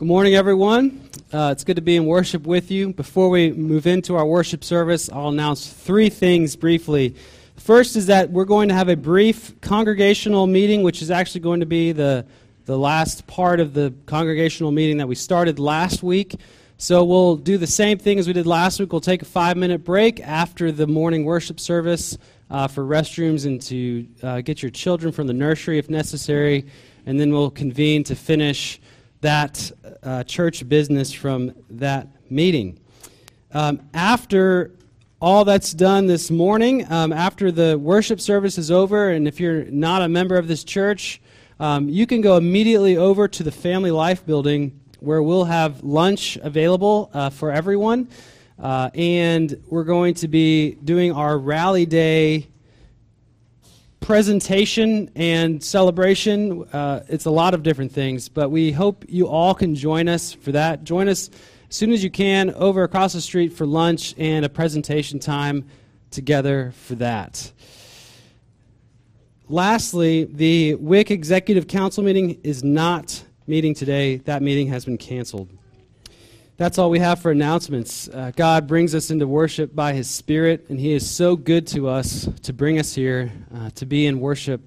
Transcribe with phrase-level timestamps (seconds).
[0.00, 1.10] Good morning, everyone.
[1.30, 2.94] Uh, it's good to be in worship with you.
[2.94, 7.14] Before we move into our worship service, I'll announce three things briefly.
[7.58, 11.60] First is that we're going to have a brief congregational meeting, which is actually going
[11.60, 12.24] to be the,
[12.64, 16.34] the last part of the congregational meeting that we started last week.
[16.78, 18.92] So we'll do the same thing as we did last week.
[18.92, 22.16] We'll take a five minute break after the morning worship service
[22.48, 26.64] uh, for restrooms and to uh, get your children from the nursery if necessary.
[27.04, 28.79] And then we'll convene to finish
[29.20, 29.70] that
[30.02, 32.78] uh, church business from that meeting.
[33.52, 34.72] Um, after
[35.20, 39.64] all that's done this morning, um, after the worship service is over, and if you're
[39.64, 41.20] not a member of this church,
[41.58, 46.36] um, you can go immediately over to the Family Life Building where we'll have lunch
[46.36, 48.08] available uh, for everyone.
[48.58, 52.46] Uh, and we're going to be doing our Rally Day
[54.00, 56.64] presentation and celebration.
[56.72, 60.32] Uh, it's a lot of different things, but we hope you all can join us
[60.32, 60.84] for that.
[60.84, 61.30] Join us
[61.68, 65.68] as soon as you can over across the street for lunch and a presentation time
[66.10, 67.52] together for that.
[69.48, 74.16] Lastly, the WIC Executive Council meeting is not meeting today.
[74.16, 75.48] That meeting has been canceled.
[76.60, 78.06] That's all we have for announcements.
[78.06, 81.88] Uh, God brings us into worship by His Spirit, and He is so good to
[81.88, 84.60] us to bring us here uh, to be in worship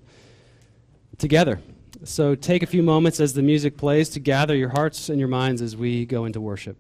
[1.20, 1.60] together.
[2.04, 5.28] So take a few moments as the music plays to gather your hearts and your
[5.28, 6.78] minds as we go into worship.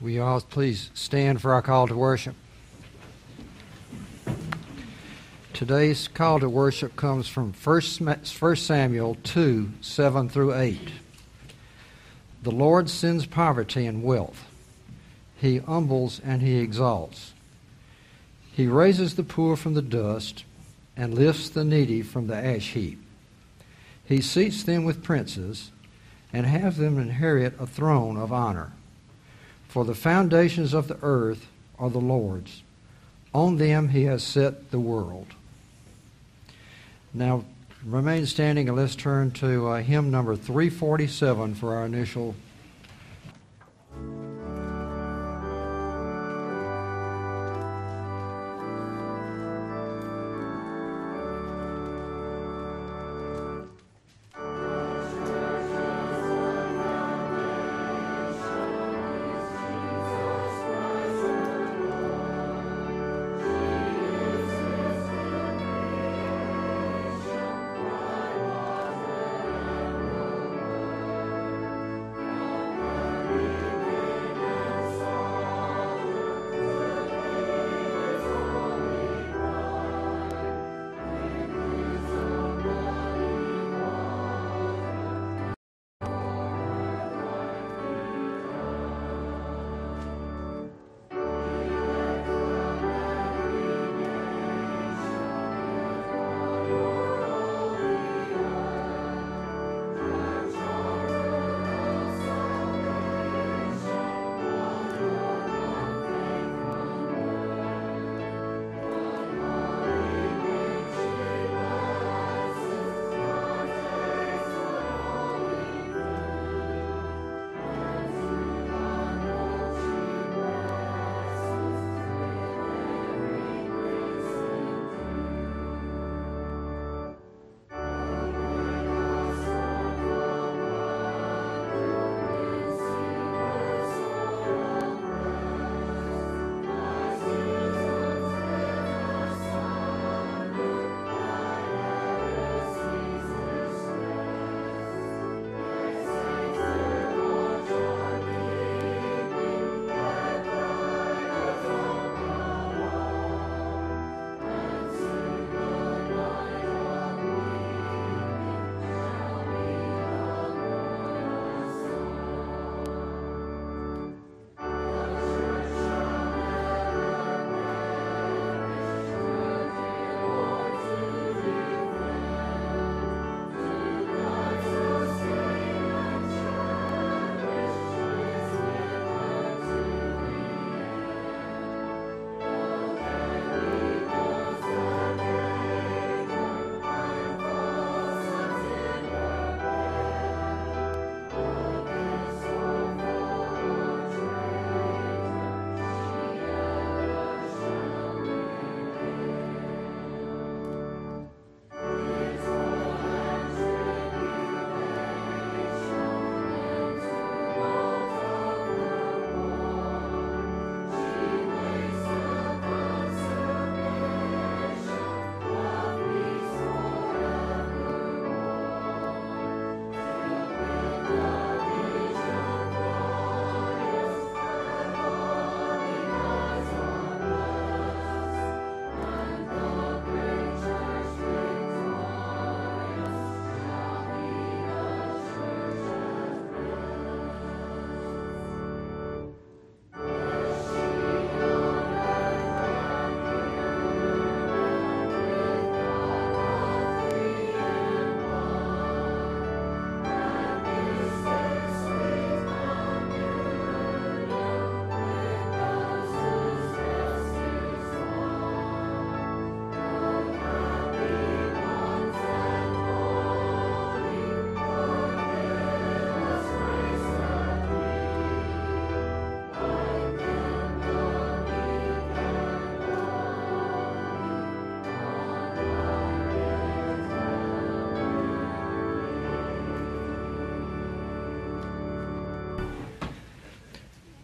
[0.00, 2.34] Will you all please stand for our call to worship?
[5.54, 10.90] Today's call to worship comes from 1 Samuel 2 7 through 8.
[12.42, 14.44] The Lord sends poverty and wealth.
[15.34, 17.32] He humbles and he exalts.
[18.52, 20.44] He raises the poor from the dust
[20.94, 23.00] and lifts the needy from the ash heap.
[24.04, 25.70] He seats them with princes
[26.34, 28.72] and has them inherit a throne of honor.
[29.68, 31.46] For the foundations of the earth
[31.78, 32.62] are the Lord's.
[33.34, 35.26] On them he has set the world.
[37.12, 37.44] Now,
[37.84, 42.34] remain standing and let's turn to uh, hymn number 347 for our initial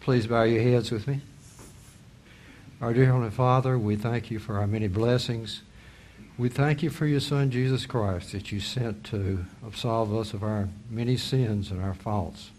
[0.03, 1.21] Please bow your heads with me.
[2.81, 5.61] Our dear Heavenly Father, we thank you for our many blessings.
[6.37, 10.43] We thank you for your Son, Jesus Christ, that you sent to absolve us of
[10.43, 12.51] our many sins and our faults.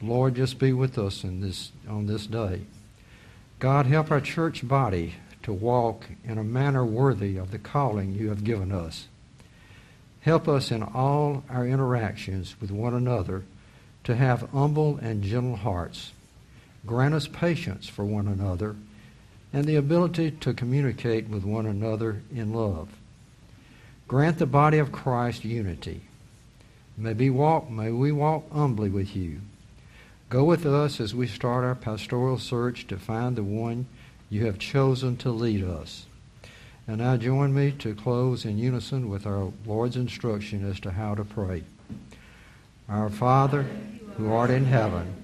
[0.00, 2.60] Lord, just be with us in this, on this day.
[3.58, 8.28] God, help our church body to walk in a manner worthy of the calling you
[8.28, 9.08] have given us.
[10.20, 13.42] Help us in all our interactions with one another
[14.04, 16.12] to have humble and gentle hearts.
[16.86, 18.76] Grant us patience for one another
[19.52, 22.88] and the ability to communicate with one another in love.
[24.08, 26.02] Grant the body of Christ unity.
[26.96, 29.40] May we walk, may we walk humbly with you.
[30.28, 33.86] Go with us as we start our pastoral search to find the one
[34.28, 36.06] you have chosen to lead us.
[36.86, 41.14] And now join me to close in unison with our Lord's instruction as to how
[41.14, 41.62] to pray.
[42.88, 43.62] Our Father,
[44.16, 45.23] who art in heaven,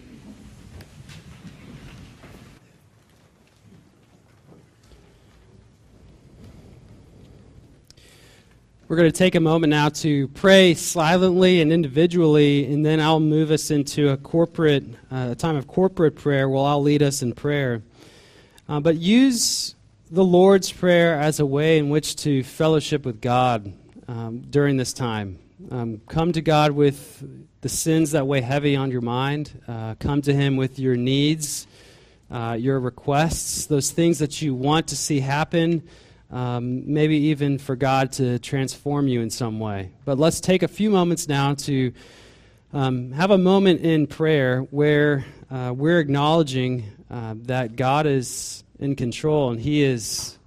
[8.91, 13.21] We're going to take a moment now to pray silently and individually, and then I'll
[13.21, 17.21] move us into a corporate, uh, a time of corporate prayer where I'll lead us
[17.21, 17.83] in prayer.
[18.67, 19.75] Uh, but use
[20.09, 23.71] the Lord's Prayer as a way in which to fellowship with God
[24.09, 25.39] um, during this time.
[25.71, 27.23] Um, come to God with
[27.61, 29.57] the sins that weigh heavy on your mind.
[29.69, 31.65] Uh, come to Him with your needs,
[32.29, 35.81] uh, your requests, those things that you want to see happen
[36.31, 39.91] um, maybe even for God to transform you in some way.
[40.05, 41.91] But let's take a few moments now to
[42.73, 48.95] um, have a moment in prayer where uh, we're acknowledging uh, that God is in
[48.95, 50.37] control and He is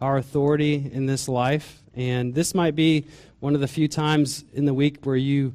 [0.00, 1.82] our authority in this life.
[1.94, 3.04] And this might be
[3.40, 5.54] one of the few times in the week where you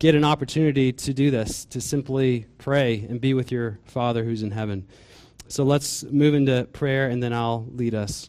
[0.00, 4.42] get an opportunity to do this, to simply pray and be with your Father who's
[4.42, 4.86] in heaven.
[5.46, 8.28] So let's move into prayer and then I'll lead us.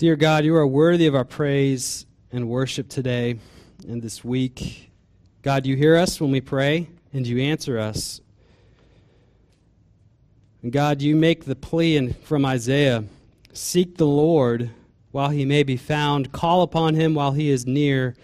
[0.00, 3.38] Dear God, you are worthy of our praise and worship today
[3.86, 4.90] and this week.
[5.42, 8.22] God, you hear us when we pray and you answer us.
[10.62, 13.04] And God, you make the plea in, from Isaiah
[13.52, 14.70] Seek the Lord
[15.10, 18.16] while he may be found, call upon him while he is near.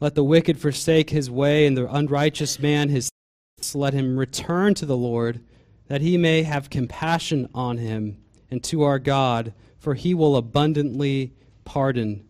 [0.00, 3.08] Let the wicked forsake his way, and the unrighteous man his
[3.56, 3.74] thoughts.
[3.74, 5.40] let him return to the Lord,
[5.88, 8.18] that he may have compassion on him,
[8.50, 9.54] and to our God
[9.84, 11.30] for he will abundantly
[11.66, 12.24] pardon.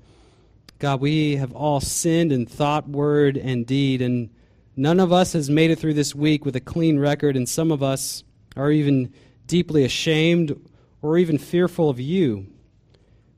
[0.80, 4.28] God, we have all sinned in thought, word, and deed, and
[4.76, 7.70] none of us has made it through this week with a clean record, and some
[7.70, 8.24] of us
[8.56, 9.14] are even
[9.46, 10.60] deeply ashamed
[11.00, 12.44] or even fearful of you.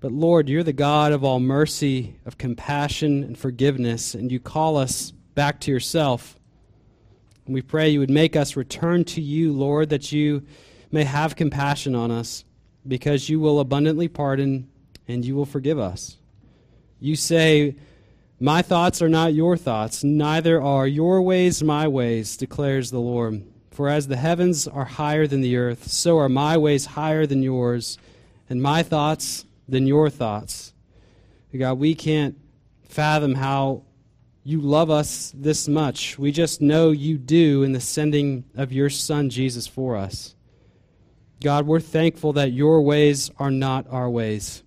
[0.01, 4.79] But Lord, you're the God of all mercy, of compassion, and forgiveness, and you call
[4.79, 6.39] us back to yourself.
[7.45, 10.43] And we pray you would make us return to you, Lord, that you
[10.91, 12.46] may have compassion on us
[12.89, 14.69] because you will abundantly pardon
[15.09, 16.17] and you will forgive us.
[17.01, 17.77] You say,
[18.41, 23.45] My thoughts are not your thoughts, neither are your ways my ways, declares the Lord.
[23.71, 27.43] For as the heavens are higher than the earth, so are my ways higher than
[27.43, 27.99] yours,
[28.49, 30.73] and my thoughts than your thoughts.
[31.57, 32.37] God, we can't
[32.85, 33.83] fathom how
[34.45, 36.19] you love us this much.
[36.19, 40.36] We just know you do in the sending of your Son, Jesus, for us.
[41.41, 44.63] God, we're thankful that your ways are not our ways.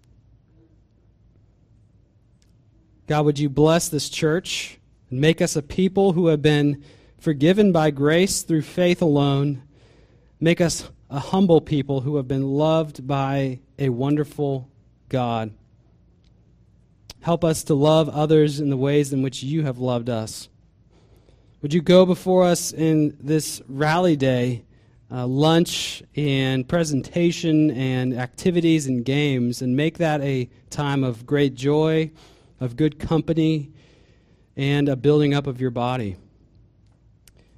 [3.08, 4.78] God, would you bless this church
[5.10, 6.84] and make us a people who have been
[7.18, 9.64] forgiven by grace through faith alone?
[10.40, 14.70] Make us a humble people who have been loved by a wonderful
[15.10, 15.52] God.
[17.22, 20.48] Help us to love others in the ways in which you have loved us.
[21.62, 24.64] Would you go before us in this rally day,
[25.12, 31.56] uh, lunch and presentation and activities and games, and make that a time of great
[31.56, 32.12] joy,
[32.60, 33.72] of good company,
[34.56, 36.18] and a building up of your body?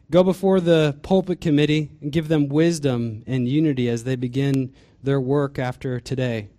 [0.09, 5.21] Go before the pulpit committee and give them wisdom and unity as they begin their
[5.21, 6.49] work after today.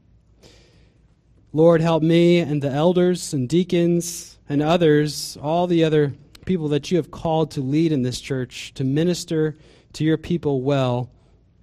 [1.53, 6.15] Lord, help me and the elders and deacons and others, all the other
[6.47, 9.55] people that you have called to lead in this church, to minister
[9.95, 11.11] to your people well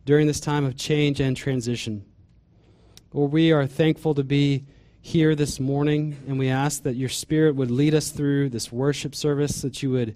[0.05, 2.05] during this time of change and transition.
[3.13, 4.65] Lord, we are thankful to be
[5.01, 9.15] here this morning, and we ask that your Spirit would lead us through this worship
[9.15, 10.15] service, that you would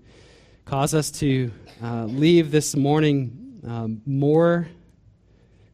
[0.66, 1.52] cause us to
[1.82, 4.68] uh, leave this morning um, more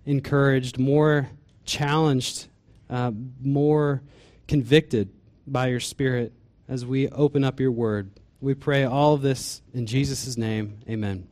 [0.06, 1.30] encouraged, more
[1.66, 2.48] challenged,
[2.90, 4.02] uh, more
[4.48, 5.10] convicted
[5.46, 6.34] by your Spirit
[6.68, 8.12] as we open up your word.
[8.42, 10.80] We pray all of this in Jesus' name.
[10.90, 11.28] Amen.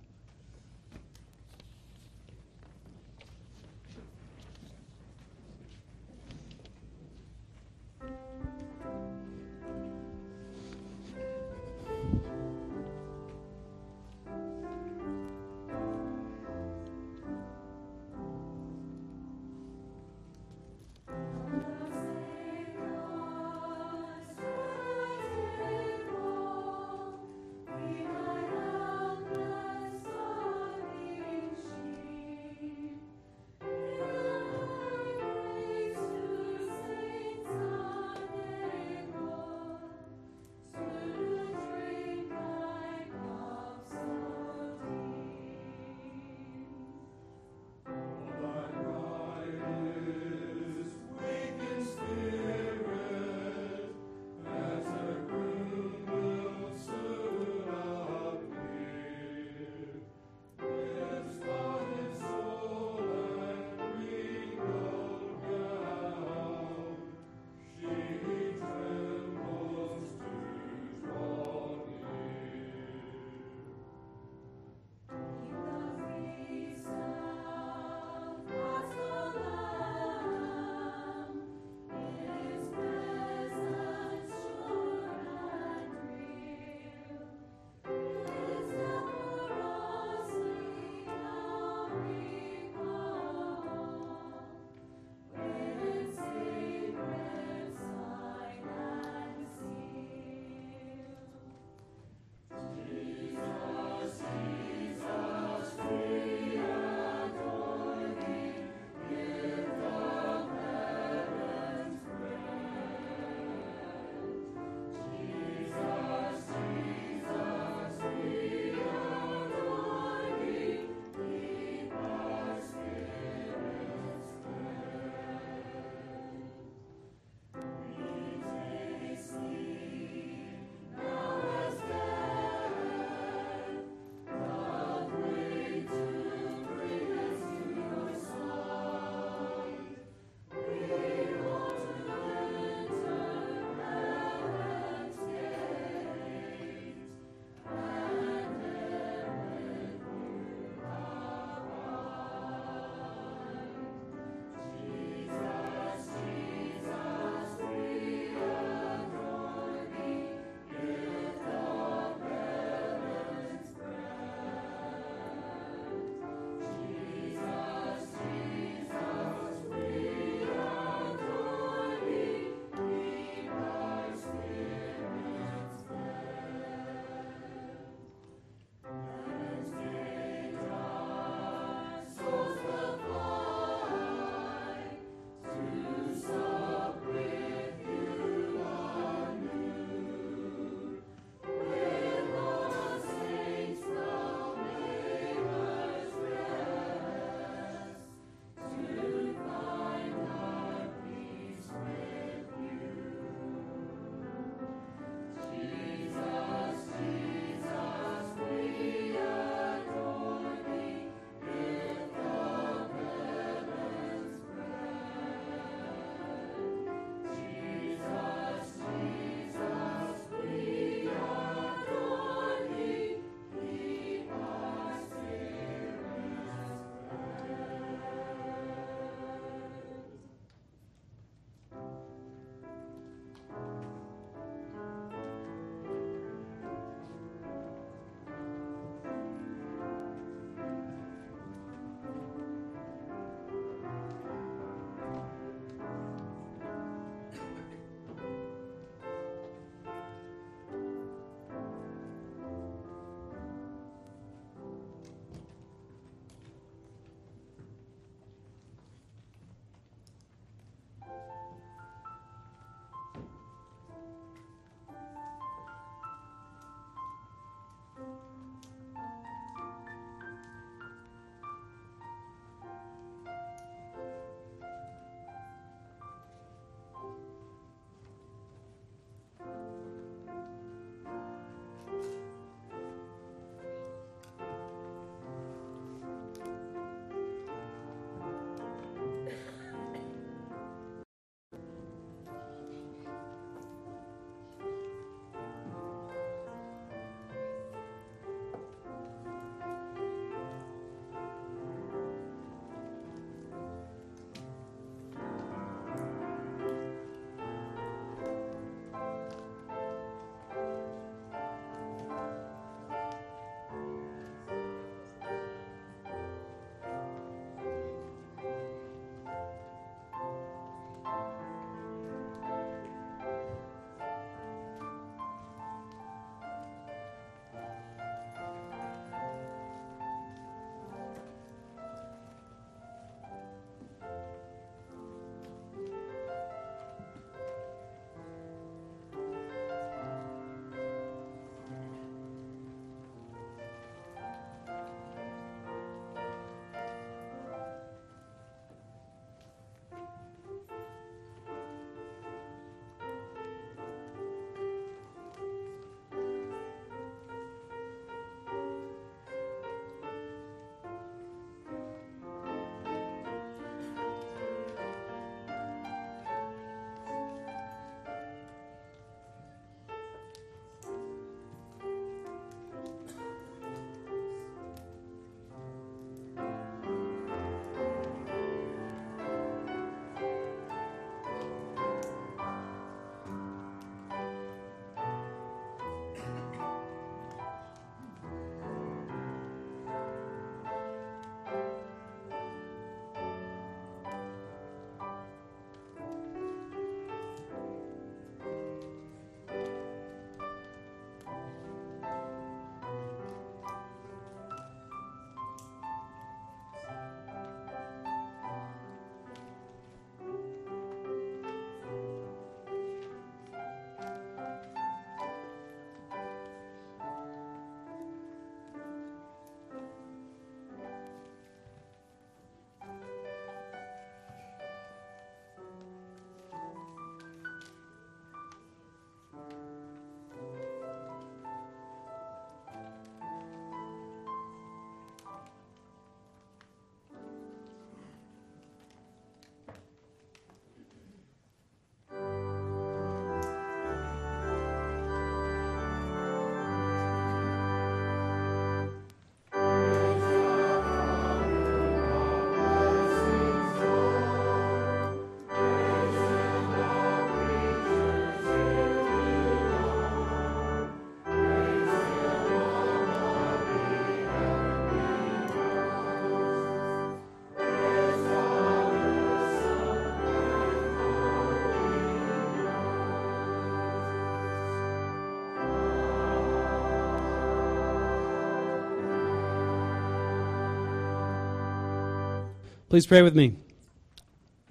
[482.97, 483.53] Please pray with me.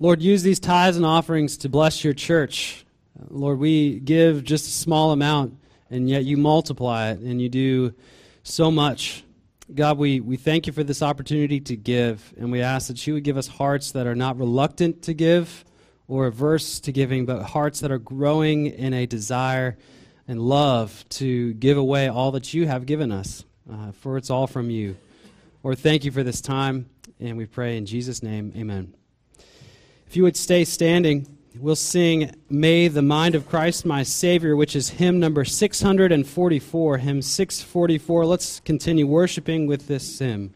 [0.00, 2.84] Lord, use these tithes and offerings to bless your church.
[3.28, 5.56] Lord, we give just a small amount,
[5.90, 7.94] and yet you multiply it, and you do
[8.42, 9.22] so much.
[9.72, 13.14] God, we, we thank you for this opportunity to give, and we ask that you
[13.14, 15.64] would give us hearts that are not reluctant to give
[16.08, 19.78] or averse to giving, but hearts that are growing in a desire
[20.26, 24.48] and love to give away all that you have given us, uh, for it's all
[24.48, 24.96] from you.
[25.62, 26.90] Lord, thank you for this time.
[27.20, 28.94] And we pray in Jesus' name, amen.
[30.06, 31.26] If you would stay standing,
[31.58, 37.22] we'll sing May the Mind of Christ, my Savior, which is hymn number 644, hymn
[37.22, 38.26] 644.
[38.26, 40.54] Let's continue worshiping with this hymn.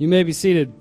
[0.00, 0.72] You may be seated.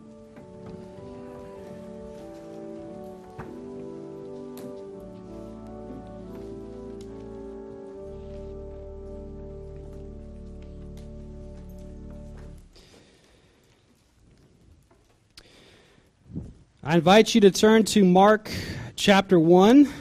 [16.84, 18.52] I invite you to turn to Mark
[18.96, 19.92] chapter 1,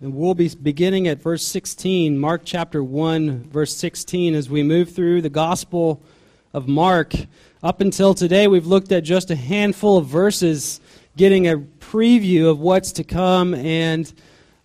[0.00, 2.18] and we'll be beginning at verse 16.
[2.18, 6.02] Mark chapter 1, verse 16, as we move through the Gospel
[6.52, 7.14] of Mark.
[7.62, 10.80] Up until today, we've looked at just a handful of verses,
[11.14, 14.10] getting a preview of what's to come and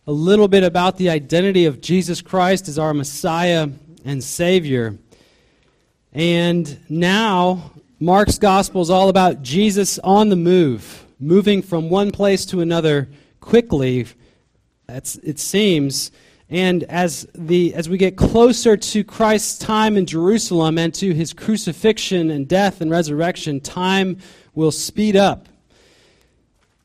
[0.07, 3.67] a little bit about the identity of Jesus Christ as our Messiah
[4.05, 4.97] and Savior.
[6.13, 12.45] And now, Mark's gospel is all about Jesus on the move, moving from one place
[12.45, 13.09] to another
[13.41, 14.05] quickly,
[14.87, 16.11] it seems.
[16.49, 21.33] And as, the, as we get closer to Christ's time in Jerusalem and to his
[21.33, 24.19] crucifixion and death and resurrection, time
[24.53, 25.49] will speed up.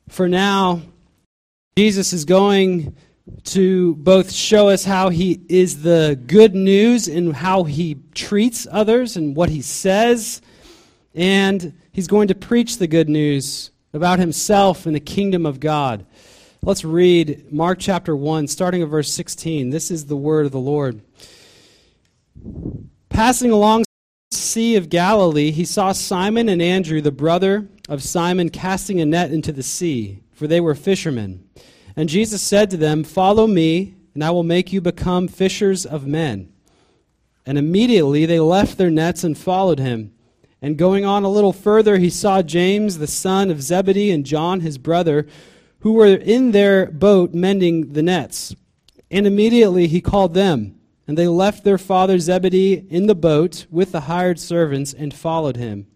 [0.09, 0.81] For now,
[1.77, 2.97] Jesus is going
[3.45, 9.17] to both show us how he is the good news and how he treats others
[9.17, 10.41] and what he says,
[11.15, 16.07] and he's going to preach the good news about himself and the kingdom of God.
[16.63, 19.71] Let's read Mark chapter 1, starting at verse 16.
[19.71, 21.01] This is the word of the Lord.
[23.09, 23.85] Passing along
[24.31, 29.07] the Sea of Galilee, he saw Simon and Andrew, the brother of Simon, casting a
[29.07, 31.49] net into the sea, for they were fishermen.
[31.97, 36.07] And Jesus said to them, Follow me, and I will make you become fishers of
[36.07, 36.53] men.
[37.47, 40.13] And immediately they left their nets and followed him.
[40.61, 44.61] And going on a little further, he saw James, the son of Zebedee, and John,
[44.61, 45.27] his brother,
[45.81, 48.55] who were in their boat mending the nets.
[49.11, 53.93] And immediately he called them, and they left their father Zebedee in the boat with
[53.93, 55.87] the hired servants and followed him.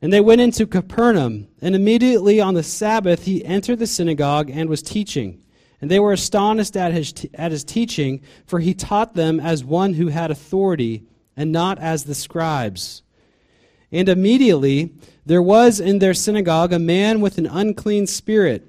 [0.00, 4.68] And they went into Capernaum, and immediately on the Sabbath he entered the synagogue and
[4.68, 5.42] was teaching.
[5.80, 9.64] And they were astonished at his, t- at his teaching, for he taught them as
[9.64, 11.04] one who had authority,
[11.36, 13.02] and not as the scribes.
[13.90, 14.92] And immediately
[15.24, 18.68] there was in their synagogue a man with an unclean spirit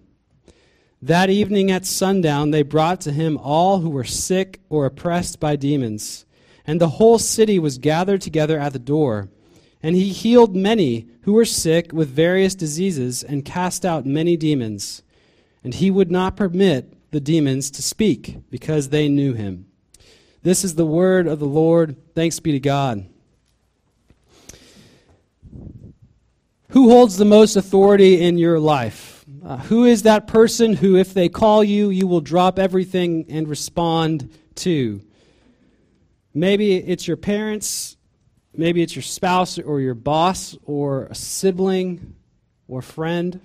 [1.01, 5.55] That evening at sundown, they brought to him all who were sick or oppressed by
[5.55, 6.25] demons.
[6.67, 9.29] And the whole city was gathered together at the door.
[9.81, 15.01] And he healed many who were sick with various diseases and cast out many demons.
[15.63, 19.65] And he would not permit the demons to speak because they knew him.
[20.43, 21.95] This is the word of the Lord.
[22.13, 23.07] Thanks be to God.
[26.69, 29.20] Who holds the most authority in your life?
[29.43, 33.47] Uh, who is that person who, if they call you, you will drop everything and
[33.47, 35.01] respond to?
[36.31, 37.97] Maybe it's your parents,
[38.55, 42.15] maybe it's your spouse or your boss or a sibling
[42.67, 43.41] or friend.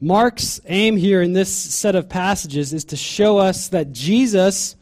[0.00, 4.74] Mark's aim here in this set of passages is to show us that Jesus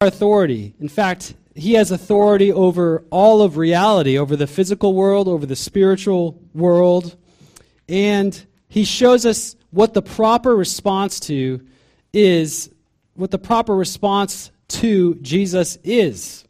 [0.00, 0.74] authority.
[0.80, 5.56] In fact, he has authority over all of reality, over the physical world, over the
[5.56, 7.16] spiritual world.
[7.88, 11.66] And he shows us what the proper response to
[12.12, 12.70] is,
[13.14, 16.44] what the proper response to Jesus is.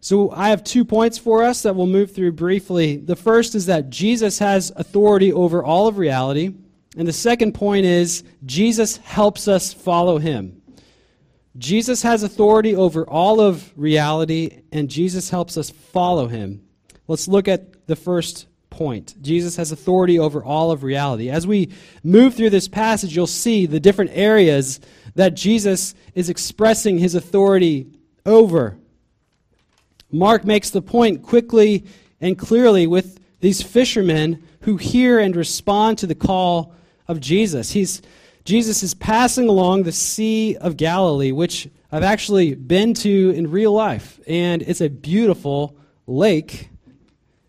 [0.00, 2.96] So I have two points for us that we'll move through briefly.
[2.96, 6.54] The first is that Jesus has authority over all of reality.
[6.96, 10.62] And the second point is Jesus helps us follow him.
[11.58, 16.62] Jesus has authority over all of reality, and Jesus helps us follow him.
[17.06, 18.46] Let's look at the first
[18.78, 19.20] point.
[19.20, 21.28] Jesus has authority over all of reality.
[21.30, 21.72] As we
[22.04, 24.78] move through this passage, you'll see the different areas
[25.16, 27.88] that Jesus is expressing his authority
[28.24, 28.78] over.
[30.12, 31.86] Mark makes the point quickly
[32.20, 36.72] and clearly with these fishermen who hear and respond to the call
[37.08, 37.72] of Jesus.
[37.72, 38.00] He's,
[38.44, 43.72] Jesus is passing along the Sea of Galilee, which I've actually been to in real
[43.72, 46.68] life, and it's a beautiful lake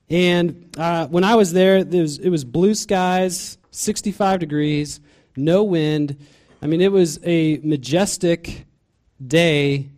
[0.10, 5.00] and uh, when I was there, there was, it was blue skies, 65 degrees,
[5.36, 6.18] no wind.
[6.62, 8.66] I mean, it was a majestic
[9.26, 9.90] day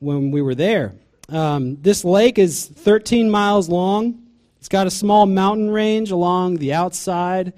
[0.00, 0.94] when we were there.
[1.28, 4.22] Um, this lake is 13 miles long.
[4.58, 7.52] It's got a small mountain range along the outside.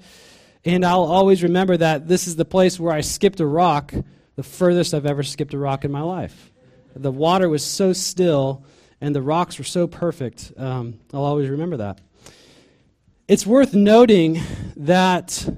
[0.63, 3.93] And I'll always remember that this is the place where I skipped a rock,
[4.35, 6.51] the furthest I've ever skipped a rock in my life.
[6.95, 8.63] The water was so still
[9.01, 10.51] and the rocks were so perfect.
[10.57, 11.99] Um, I'll always remember that.
[13.27, 14.41] It's worth noting
[14.75, 15.49] that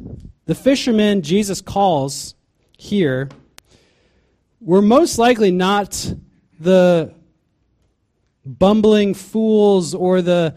[0.46, 2.36] the fishermen Jesus calls
[2.78, 3.30] here
[4.62, 6.14] were most likely not
[6.60, 7.14] the
[8.46, 10.56] bumbling fools or the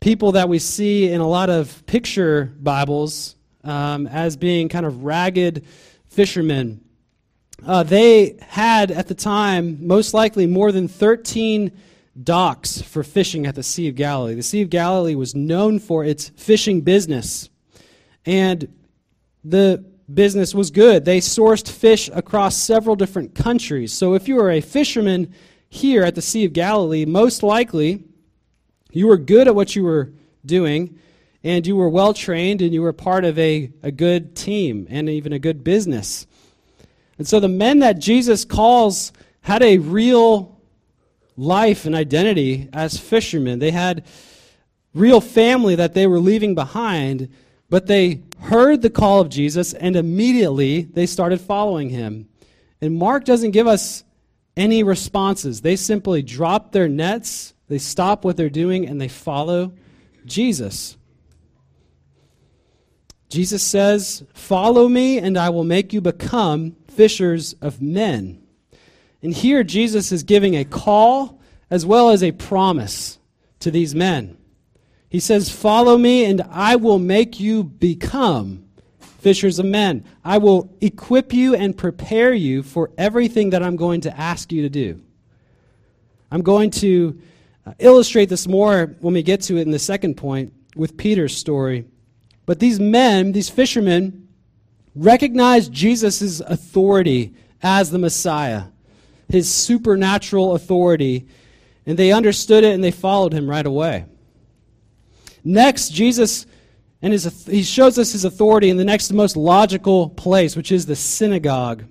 [0.00, 5.04] people that we see in a lot of picture Bibles um, as being kind of
[5.04, 5.64] ragged
[6.08, 6.80] fishermen.
[7.64, 11.72] Uh, they had at the time, most likely, more than 13
[12.22, 14.34] docks for fishing at the Sea of Galilee.
[14.34, 17.48] The Sea of Galilee was known for its fishing business,
[18.24, 18.72] and
[19.44, 21.04] the business was good.
[21.04, 23.92] They sourced fish across several different countries.
[23.92, 25.32] So if you were a fisherman
[25.68, 28.04] here at the Sea of Galilee, most likely
[28.92, 30.12] you were good at what you were
[30.44, 30.98] doing,
[31.42, 35.08] and you were well trained, and you were part of a, a good team and
[35.08, 36.26] even a good business.
[37.18, 40.60] And so the men that Jesus calls had a real
[41.36, 43.58] life and identity as fishermen.
[43.58, 44.04] They had
[44.94, 47.28] real family that they were leaving behind,
[47.68, 52.28] but they heard the call of Jesus and immediately they started following him.
[52.80, 54.04] And Mark doesn't give us
[54.56, 55.60] any responses.
[55.60, 59.72] They simply drop their nets, they stop what they're doing, and they follow
[60.24, 60.95] Jesus.
[63.36, 68.42] Jesus says, Follow me, and I will make you become fishers of men.
[69.22, 73.18] And here Jesus is giving a call as well as a promise
[73.60, 74.38] to these men.
[75.10, 78.64] He says, Follow me, and I will make you become
[79.00, 80.06] fishers of men.
[80.24, 84.62] I will equip you and prepare you for everything that I'm going to ask you
[84.62, 85.02] to do.
[86.30, 87.20] I'm going to
[87.66, 91.36] uh, illustrate this more when we get to it in the second point with Peter's
[91.36, 91.84] story.
[92.46, 94.28] But these men, these fishermen,
[94.94, 98.64] recognized Jesus' authority as the Messiah,
[99.28, 101.26] his supernatural authority,
[101.84, 104.06] and they understood it and they followed him right away.
[105.44, 106.46] Next, Jesus
[107.02, 110.86] and his, he shows us his authority in the next most logical place, which is
[110.86, 111.84] the synagogue.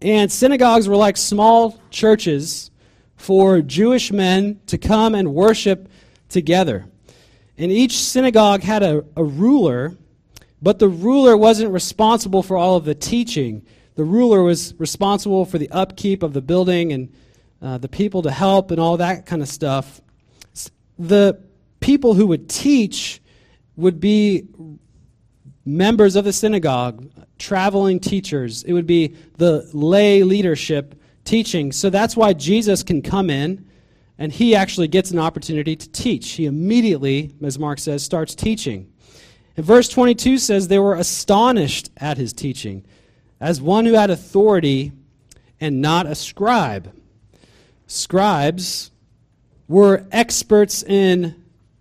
[0.00, 2.70] And synagogues were like small churches
[3.16, 5.88] for Jewish men to come and worship
[6.28, 6.86] together.
[7.62, 9.96] And each synagogue had a, a ruler,
[10.60, 13.64] but the ruler wasn't responsible for all of the teaching.
[13.94, 17.12] The ruler was responsible for the upkeep of the building and
[17.62, 20.00] uh, the people to help and all that kind of stuff.
[20.98, 21.40] The
[21.78, 23.22] people who would teach
[23.76, 24.48] would be
[25.64, 27.08] members of the synagogue,
[27.38, 28.64] traveling teachers.
[28.64, 31.70] It would be the lay leadership teaching.
[31.70, 33.68] So that's why Jesus can come in
[34.22, 36.30] and he actually gets an opportunity to teach.
[36.34, 38.88] He immediately, as Mark says, starts teaching.
[39.56, 42.84] And verse 22 says they were astonished at his teaching,
[43.40, 44.92] as one who had authority
[45.60, 46.94] and not a scribe.
[47.88, 48.92] Scribes
[49.66, 51.34] were experts in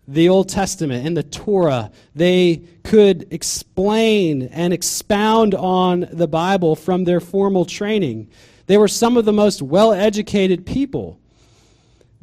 [0.08, 1.92] the Old Testament and the Torah.
[2.16, 8.32] They could explain and expound on the Bible from their formal training.
[8.66, 11.20] They were some of the most well educated people.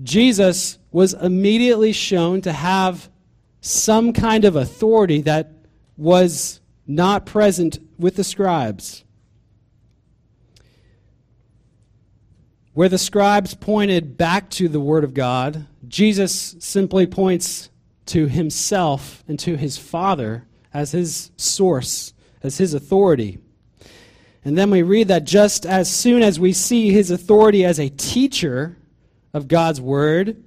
[0.02, 3.10] Jesus was immediately shown to have
[3.60, 5.52] some kind of authority that
[5.96, 9.04] was not present with the scribes.
[12.72, 17.70] Where the scribes pointed back to the Word of God, Jesus simply points
[18.06, 23.38] to himself and to his Father as his source, as his authority.
[24.44, 27.88] And then we read that just as soon as we see his authority as a
[27.90, 28.77] teacher
[29.38, 30.44] of God's Word,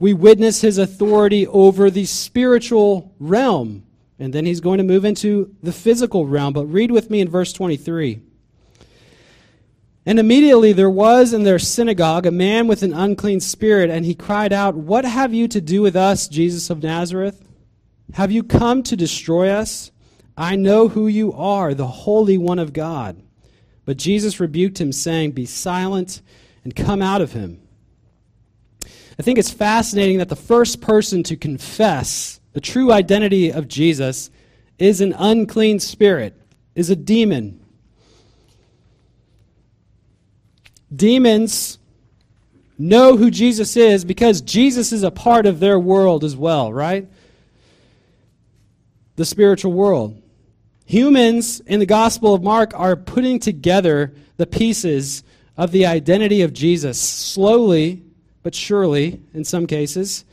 [0.00, 3.84] we witness his authority over the spiritual realm.
[4.18, 6.52] And then he's going to move into the physical realm.
[6.52, 8.22] But read with me in verse 23.
[10.06, 14.14] And immediately there was in their synagogue a man with an unclean spirit, and he
[14.14, 17.44] cried out, What have you to do with us, Jesus of Nazareth?
[18.14, 19.90] Have you come to destroy us?
[20.36, 23.20] I know who you are, the Holy One of God.
[23.84, 26.22] But Jesus rebuked him, saying, Be silent
[26.64, 27.60] and come out of him.
[29.18, 34.30] I think it's fascinating that the first person to confess the true identity of Jesus
[34.78, 36.40] is an unclean spirit,
[36.74, 37.60] is a demon.
[40.94, 41.78] Demons
[42.78, 47.08] know who Jesus is because Jesus is a part of their world as well, right?
[49.16, 50.22] The spiritual world.
[50.86, 55.24] Humans in the Gospel of Mark are putting together the pieces
[55.56, 58.04] of the identity of Jesus slowly
[58.42, 60.24] but surely in some cases.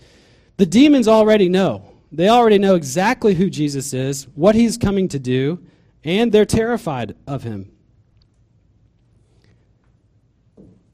[0.57, 1.91] The demons already know.
[2.11, 5.59] They already know exactly who Jesus is, what he's coming to do,
[6.03, 7.71] and they're terrified of him.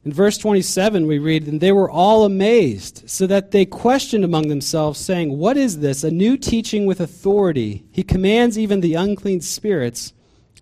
[0.04, 4.48] In verse 27, we read, And they were all amazed, so that they questioned among
[4.48, 6.04] themselves, saying, What is this?
[6.04, 7.86] A new teaching with authority.
[7.92, 10.14] He commands even the unclean spirits,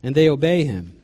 [0.04, 1.02] and they obey him.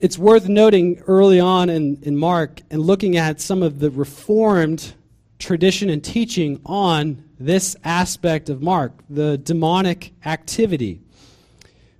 [0.00, 4.94] It's worth noting early on in, in Mark and looking at some of the reformed
[5.38, 11.02] tradition and teaching on this aspect of Mark, the demonic activity.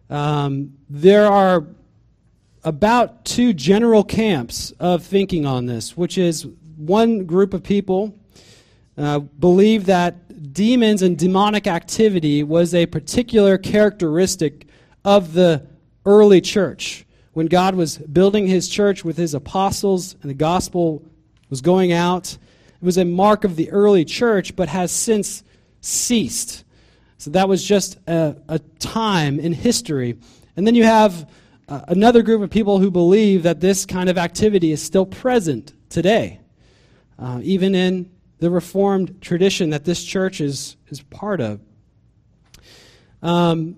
[0.09, 1.66] Um, there are
[2.64, 6.46] about two general camps of thinking on this, which is
[6.78, 8.18] one group of people
[8.96, 14.68] uh, believe that demons and demonic activity was a particular characteristic
[15.05, 15.66] of the
[16.07, 17.05] early church.
[17.33, 21.05] When God was building his church with his apostles and the gospel
[21.49, 22.37] was going out,
[22.81, 25.45] it was a mark of the early church, but has since
[25.81, 26.64] ceased.
[27.18, 30.18] So that was just a, a time in history.
[30.57, 31.31] And then you have
[31.68, 35.72] uh, another group of people who believe that this kind of activity is still present
[35.89, 36.41] today,
[37.18, 41.61] uh, even in the Reformed tradition that this church is, is part of.
[43.22, 43.76] Um,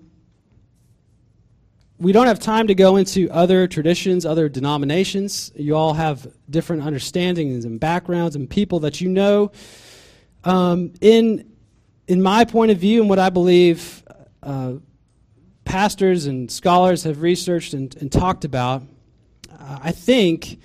[1.99, 5.51] we don't have time to go into other traditions, other denominations.
[5.55, 9.51] You all have different understandings and backgrounds and people that you know.
[10.43, 11.51] Um, in,
[12.07, 14.03] in my point of view and what I believe,
[14.41, 14.73] uh,
[15.65, 18.83] pastors and scholars have researched and, and talked about,
[19.51, 20.59] uh, I think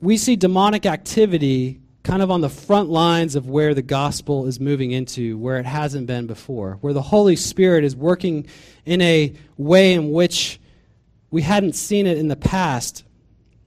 [0.00, 4.60] we see demonic activity kind of on the front lines of where the gospel is
[4.60, 8.46] moving into, where it hasn't been before, where the Holy Spirit is working
[8.84, 10.60] in a way in which
[11.32, 13.02] we hadn't seen it in the past.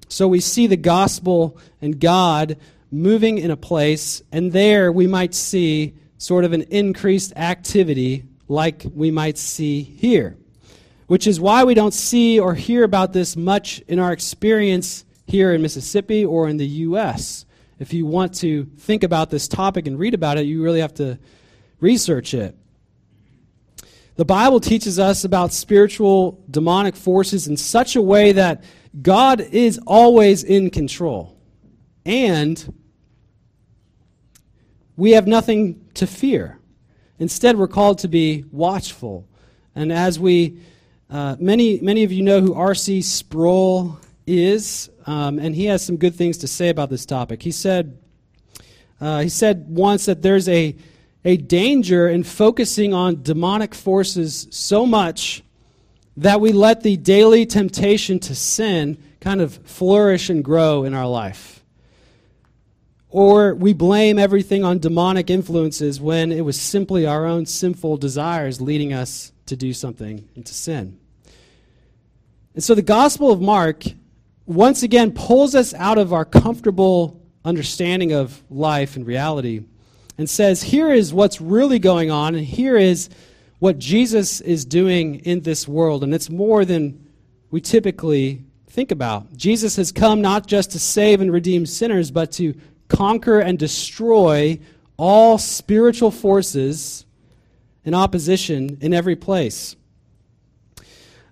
[0.08, 2.56] So we see the gospel and God
[2.90, 8.86] moving in a place, and there we might see sort of an increased activity like
[8.96, 10.38] we might see here,
[11.08, 15.54] which is why we don't see or hear about this much in our experience here
[15.54, 17.46] in Mississippi or in the U.S.
[17.80, 20.94] If you want to think about this topic and read about it, you really have
[20.96, 21.18] to
[21.80, 22.56] research it.
[24.16, 28.66] The Bible teaches us about spiritual demonic forces in such a way that
[29.02, 31.38] God is always in control.
[32.06, 32.74] And
[34.98, 36.60] we have nothing to fear.
[37.18, 39.26] Instead, we're called to be watchful.
[39.74, 40.60] And as we,
[41.10, 43.02] uh, many, many of you know who R.C.
[43.02, 47.42] Sproul is, um, and he has some good things to say about this topic.
[47.42, 47.98] He said,
[49.02, 50.76] uh, he said once that there's a,
[51.26, 55.42] a danger in focusing on demonic forces so much
[56.16, 61.08] that we let the daily temptation to sin kind of flourish and grow in our
[61.08, 61.64] life.
[63.10, 68.62] Or we blame everything on demonic influences when it was simply our own sinful desires
[68.62, 71.00] leading us to do something and to sin.
[72.54, 73.86] And so the Gospel of Mark
[74.50, 79.64] once again pulls us out of our comfortable understanding of life and reality
[80.18, 83.10] and says, here is what's really going on, and here is
[83.60, 86.04] what Jesus is doing in this world.
[86.04, 87.08] And it's more than
[87.52, 89.38] we typically think about.
[89.38, 92.56] Jesus has come not just to save and redeem sinners, but to
[92.88, 94.60] conquer and destroy
[94.98, 97.06] all spiritual forces
[97.86, 99.76] in opposition in every place.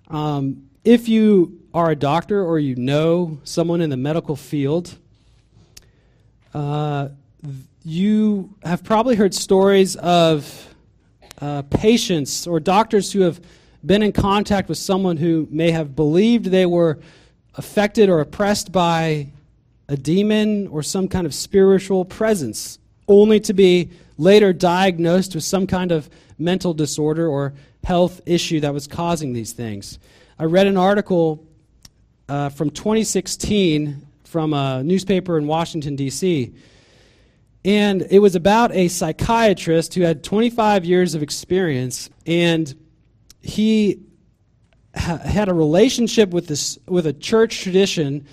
[0.06, 4.96] Um, if you are a doctor or you know someone in the medical field,
[6.52, 7.08] uh,
[7.84, 10.74] you have probably heard stories of
[11.40, 13.40] uh, patients or doctors who have
[13.86, 16.98] been in contact with someone who may have believed they were
[17.54, 19.28] affected or oppressed by
[19.88, 25.64] a demon or some kind of spiritual presence, only to be later diagnosed with some
[25.64, 27.54] kind of mental disorder or
[27.84, 30.00] health issue that was causing these things.
[30.40, 31.47] I read an article
[32.28, 36.52] uh, from 2016 from a newspaper in Washington, D.C.,
[37.64, 42.74] and it was about a psychiatrist who had 25 years of experience, and
[43.42, 44.00] he
[44.94, 48.26] ha- had a relationship with, this, with a church tradition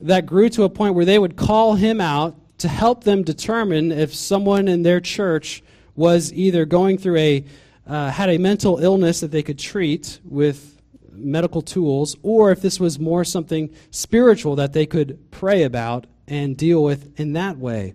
[0.00, 3.92] that grew to a point where they would call him out to help them determine
[3.92, 5.62] if someone in their church
[5.94, 7.44] was either going through a
[7.86, 10.73] uh, had a mental illness that they could treat with
[11.16, 16.56] medical tools or if this was more something spiritual that they could pray about and
[16.56, 17.94] deal with in that way.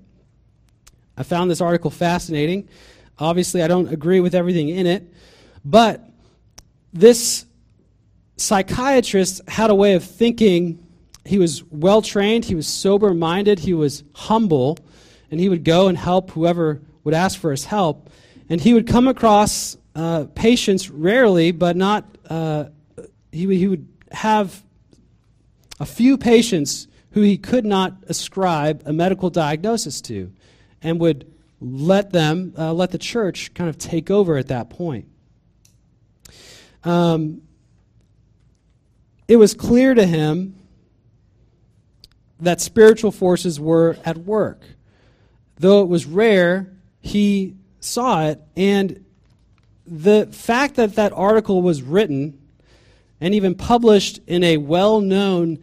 [1.17, 2.69] I found this article fascinating.
[3.17, 5.13] Obviously i don't agree with everything in it
[5.65, 6.09] but
[6.93, 7.45] this
[8.37, 10.85] psychiatrist had a way of thinking.
[11.25, 14.77] He was well trained, he was sober minded, he was humble,
[15.29, 18.09] and he would go and help whoever would ask for his help.
[18.49, 22.65] And he would come across uh, patients rarely, but not, uh,
[23.31, 24.63] he, he would have
[25.79, 30.31] a few patients who he could not ascribe a medical diagnosis to
[30.81, 35.07] and would let them, uh, let the church kind of take over at that point.
[36.83, 37.41] Um,
[39.27, 40.55] it was clear to him
[42.39, 44.61] that spiritual forces were at work.
[45.57, 46.71] Though it was rare,
[47.01, 48.41] he saw it.
[48.55, 49.03] And
[49.85, 52.39] the fact that that article was written
[53.21, 55.59] and even published in a well known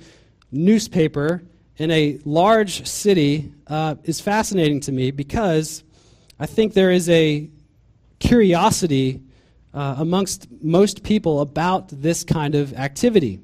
[0.51, 1.43] newspaper
[1.77, 5.85] in a large city uh, is fascinating to me because
[6.39, 7.51] I think there is a
[8.19, 9.23] curiosity
[9.75, 13.41] uh, amongst most people about this kind of activity.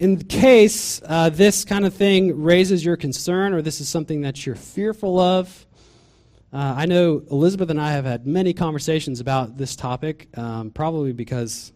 [0.00, 4.46] In case uh, this kind of thing raises your concern or this is something that
[4.46, 5.66] you're fearful of,
[6.52, 11.12] uh, I know Elizabeth and I have had many conversations about this topic, um, probably
[11.12, 11.72] because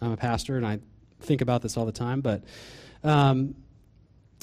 [0.00, 0.80] I'm a pastor and I
[1.20, 2.20] think about this all the time.
[2.20, 2.42] But
[3.02, 3.54] um,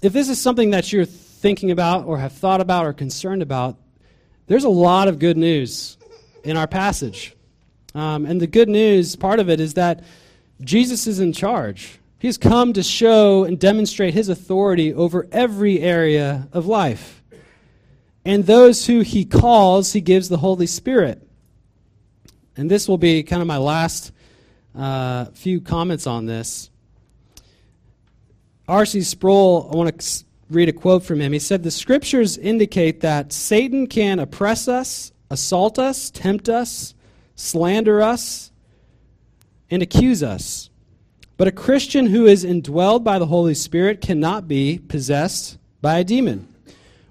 [0.02, 3.78] if this is something that you're thinking about or have thought about or concerned about,
[4.48, 5.98] there's a lot of good news
[6.44, 7.36] in our passage.
[7.94, 10.04] Um, and the good news, part of it, is that
[10.62, 12.00] Jesus is in charge.
[12.20, 17.24] He's come to show and demonstrate his authority over every area of life.
[18.26, 21.22] And those who he calls, he gives the Holy Spirit.
[22.58, 24.12] And this will be kind of my last
[24.78, 26.70] uh, few comments on this.
[28.68, 29.02] R.C.
[29.02, 31.34] Sproul, I want to read a quote from him.
[31.34, 36.96] He said, The scriptures indicate that Satan can oppress us, assault us, tempt us,
[37.36, 38.52] slander us,
[39.70, 40.70] and accuse us.
[41.38, 46.04] But a Christian who is indwelled by the Holy Spirit cannot be possessed by a
[46.04, 46.48] demon.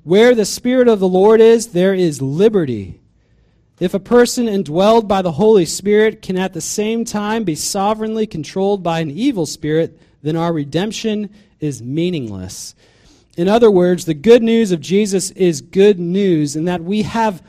[0.02, 3.00] Where the Spirit of the Lord is, there is liberty.
[3.80, 8.26] If a person indwelled by the Holy Spirit can at the same time be sovereignly
[8.26, 12.74] controlled by an evil spirit, then our redemption is meaningless.
[13.36, 17.42] In other words, the good news of Jesus is good news in that we have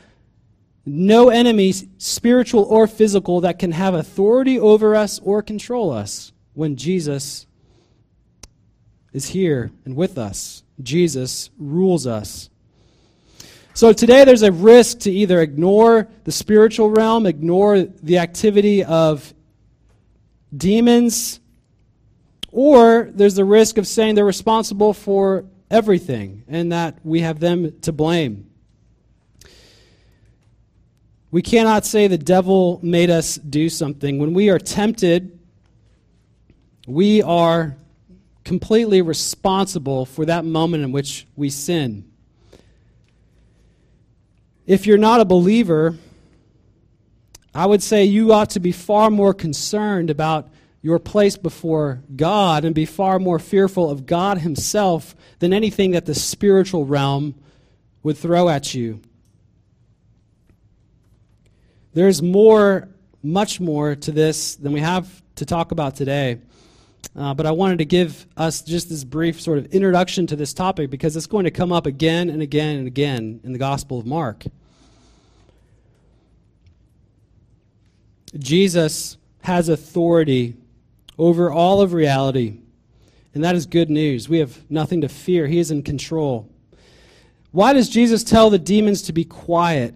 [0.84, 6.76] no enemy, spiritual or physical, that can have authority over us or control us when
[6.76, 7.46] Jesus
[9.12, 10.62] is here and with us.
[10.82, 12.50] Jesus rules us.
[13.76, 19.34] So today there's a risk to either ignore the spiritual realm, ignore the activity of
[20.56, 21.40] demons,
[22.50, 27.78] or there's the risk of saying they're responsible for everything and that we have them
[27.82, 28.48] to blame.
[31.30, 34.18] We cannot say the devil made us do something.
[34.18, 35.38] When we are tempted,
[36.86, 37.76] we are
[38.42, 42.10] completely responsible for that moment in which we sin.
[44.66, 45.96] If you're not a believer,
[47.54, 50.48] I would say you ought to be far more concerned about
[50.82, 56.06] your place before God and be far more fearful of God Himself than anything that
[56.06, 57.34] the spiritual realm
[58.02, 59.00] would throw at you.
[61.94, 62.88] There's more,
[63.22, 66.38] much more to this than we have to talk about today.
[67.16, 70.52] Uh, but I wanted to give us just this brief sort of introduction to this
[70.52, 73.98] topic because it's going to come up again and again and again in the Gospel
[73.98, 74.44] of Mark.
[78.36, 80.56] Jesus has authority
[81.16, 82.58] over all of reality.
[83.34, 84.28] And that is good news.
[84.28, 85.46] We have nothing to fear.
[85.46, 86.50] He is in control.
[87.50, 89.94] Why does Jesus tell the demons to be quiet?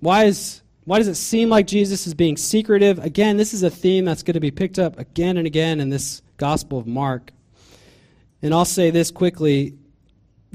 [0.00, 2.98] Why, is, why does it seem like Jesus is being secretive?
[2.98, 5.90] Again, this is a theme that's going to be picked up again and again in
[5.90, 7.32] this Gospel of Mark.
[8.40, 9.74] And I'll say this quickly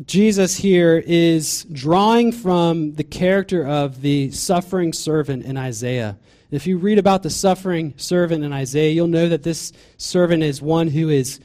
[0.04, 6.18] Jesus here is drawing from the character of the suffering servant in Isaiah.
[6.50, 10.62] If you read about the suffering servant in Isaiah, you'll know that this servant is
[10.62, 11.40] one who is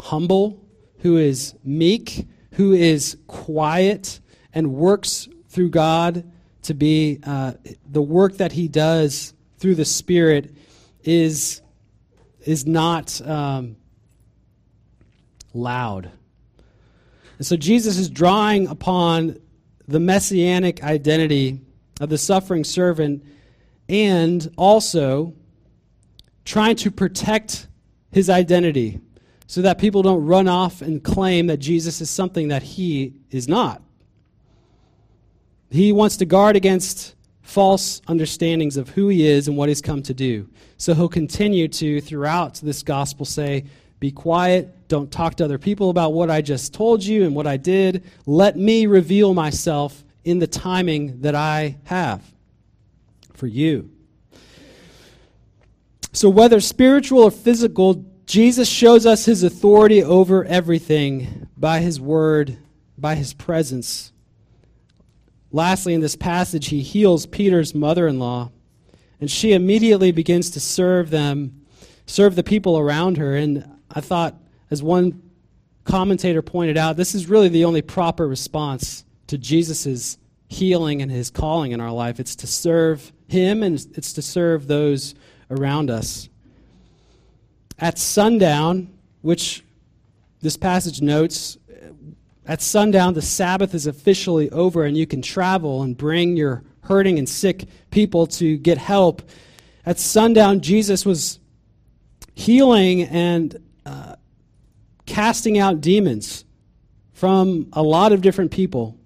[0.00, 0.62] humble,
[0.98, 4.20] who is meek, who is quiet,
[4.52, 6.30] and works through God
[6.62, 7.54] to be uh,
[7.90, 10.54] the work that he does through the Spirit
[11.02, 11.62] is,
[12.44, 13.76] is not um,
[15.52, 16.10] loud.
[17.38, 19.38] And so Jesus is drawing upon
[19.88, 21.60] the messianic identity
[22.00, 23.24] of the suffering servant
[23.88, 25.34] and also
[26.44, 27.66] trying to protect
[28.12, 29.00] his identity
[29.46, 33.48] so that people don't run off and claim that Jesus is something that he is
[33.48, 33.82] not.
[35.70, 37.14] He wants to guard against
[37.44, 40.48] false understandings of who he is and what he's come to do.
[40.78, 43.64] So he'll continue to, throughout this gospel, say,
[44.00, 47.46] Be quiet, don't talk to other people about what I just told you and what
[47.46, 48.02] I did.
[48.26, 52.22] Let me reveal myself in the timing that I have
[53.34, 53.90] for you.
[56.12, 62.56] So, whether spiritual or physical, Jesus shows us his authority over everything by his word,
[62.96, 64.12] by his presence.
[65.54, 68.50] Lastly, in this passage, he heals Peter's mother in law,
[69.20, 71.64] and she immediately begins to serve them,
[72.06, 73.36] serve the people around her.
[73.36, 74.34] And I thought,
[74.72, 75.22] as one
[75.84, 81.30] commentator pointed out, this is really the only proper response to Jesus' healing and his
[81.30, 82.18] calling in our life.
[82.18, 85.14] It's to serve him and it's to serve those
[85.52, 86.28] around us.
[87.78, 88.92] At sundown,
[89.22, 89.62] which
[90.40, 91.58] this passage notes,
[92.46, 97.18] at sundown, the Sabbath is officially over, and you can travel and bring your hurting
[97.18, 99.22] and sick people to get help.
[99.86, 101.38] At sundown, Jesus was
[102.34, 104.16] healing and uh,
[105.06, 106.44] casting out demons
[107.12, 108.98] from a lot of different people.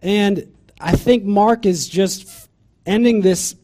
[0.00, 2.48] And I think Mark is just
[2.86, 3.56] ending this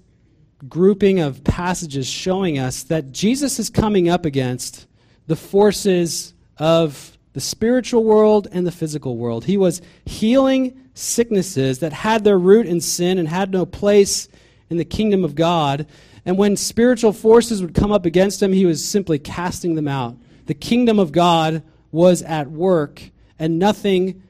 [0.69, 4.87] grouping of passages showing us that Jesus is coming up against
[5.27, 9.45] the forces of the spiritual world and the physical world.
[9.45, 14.28] He was healing sicknesses that had their root in sin and had no place
[14.70, 15.87] in the kingdom of God.
[16.24, 20.16] And when spiritual forces would come up against him, he was simply casting them out.
[20.47, 24.22] The kingdom of God was at work, and nothing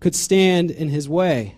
[0.00, 1.56] could stand in his way.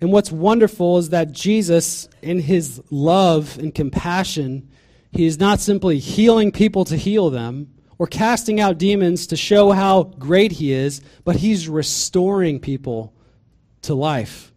[0.00, 4.68] And what's wonderful is that Jesus, in his love and compassion,
[5.14, 9.70] He is not simply healing people to heal them or casting out demons to show
[9.70, 13.14] how great he is, but he's restoring people
[13.82, 14.52] to life.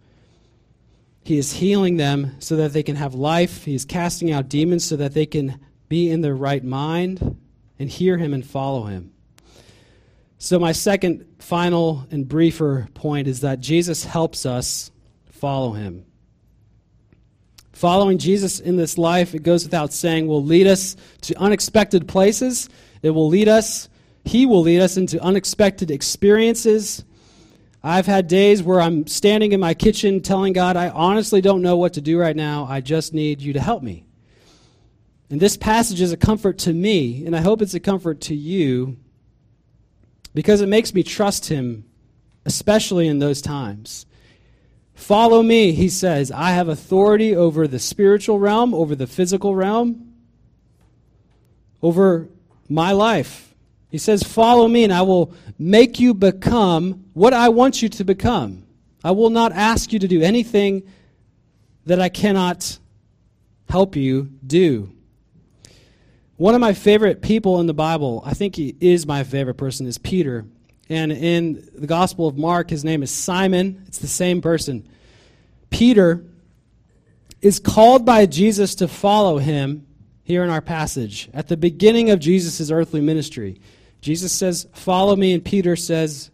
[1.23, 3.65] He is healing them so that they can have life.
[3.65, 7.37] He is casting out demons so that they can be in their right mind
[7.77, 9.11] and hear him and follow him.
[10.39, 14.91] So, my second, final, and briefer point is that Jesus helps us
[15.29, 16.05] follow him.
[17.77, 22.69] Following Jesus in this life, it goes without saying, will lead us to unexpected places.
[23.03, 23.87] It will lead us,
[24.25, 27.05] He will lead us into unexpected experiences.
[27.83, 31.77] I've had days where I'm standing in my kitchen telling God, I honestly don't know
[31.77, 32.65] what to do right now.
[32.67, 34.05] I just need you to help me.
[35.29, 38.33] And this passage is a comfort to me, and I hope it's a comfort to
[38.33, 38.97] you
[40.33, 41.85] because it makes me trust Him,
[42.43, 44.07] especially in those times.
[44.97, 46.31] Follow me, he says.
[46.31, 50.11] I have authority over the spiritual realm, over the physical realm,
[51.83, 52.27] over
[52.67, 53.53] my life.
[53.89, 58.03] He says, Follow me, and I will make you become what I want you to
[58.03, 58.65] become.
[59.03, 60.81] I will not ask you to do anything
[61.85, 62.79] that I cannot
[63.69, 64.91] help you do.
[66.37, 69.85] One of my favorite people in the Bible, I think he is my favorite person,
[69.85, 70.45] is Peter.
[70.89, 73.83] And in the Gospel of Mark, his name is Simon.
[73.87, 74.87] It's the same person.
[75.69, 76.23] Peter
[77.41, 79.85] is called by Jesus to follow him
[80.23, 81.29] here in our passage.
[81.33, 83.59] At the beginning of Jesus' earthly ministry,
[84.01, 86.31] Jesus says, Follow me, and Peter says,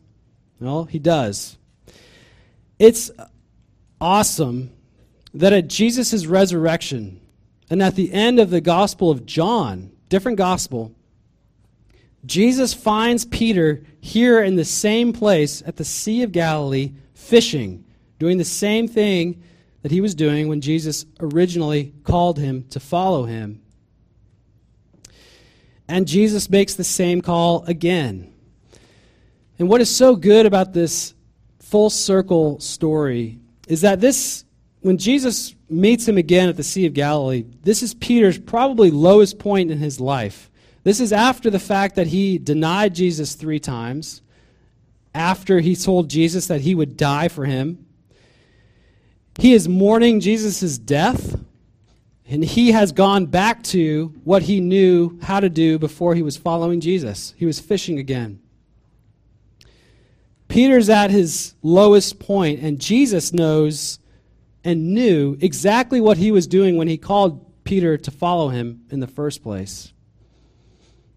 [0.60, 1.58] Well, he does.
[2.80, 3.12] It's
[4.00, 4.72] awesome
[5.34, 7.22] that at Jesus' resurrection
[7.70, 10.94] and at the end of the Gospel of John, different gospel,
[12.26, 17.84] Jesus finds Peter here in the same place at the Sea of Galilee fishing,
[18.20, 19.44] doing the same thing
[19.82, 23.62] that he was doing when Jesus originally called him to follow him.
[25.88, 28.34] And Jesus makes the same call again.
[29.60, 31.14] And what is so good about this
[31.60, 34.46] full circle story is that this,
[34.82, 39.40] when Jesus meets him again at the Sea of Galilee, this is Peter's probably lowest
[39.40, 40.50] point in his life.
[40.84, 44.22] This is after the fact that he denied Jesus three times,
[45.16, 47.86] after he told Jesus that he would die for him.
[49.40, 51.40] He is mourning Jesus' death,
[52.28, 56.38] and he has gone back to what he knew how to do before he was
[56.38, 57.34] following Jesus.
[57.38, 58.40] He was fishing again.
[60.48, 64.00] Peter's at his lowest point, and Jesus knows
[64.64, 69.00] and knew exactly what he was doing when he called Peter to follow him in
[69.00, 69.94] the first place.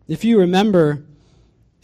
[0.09, 1.05] If you remember,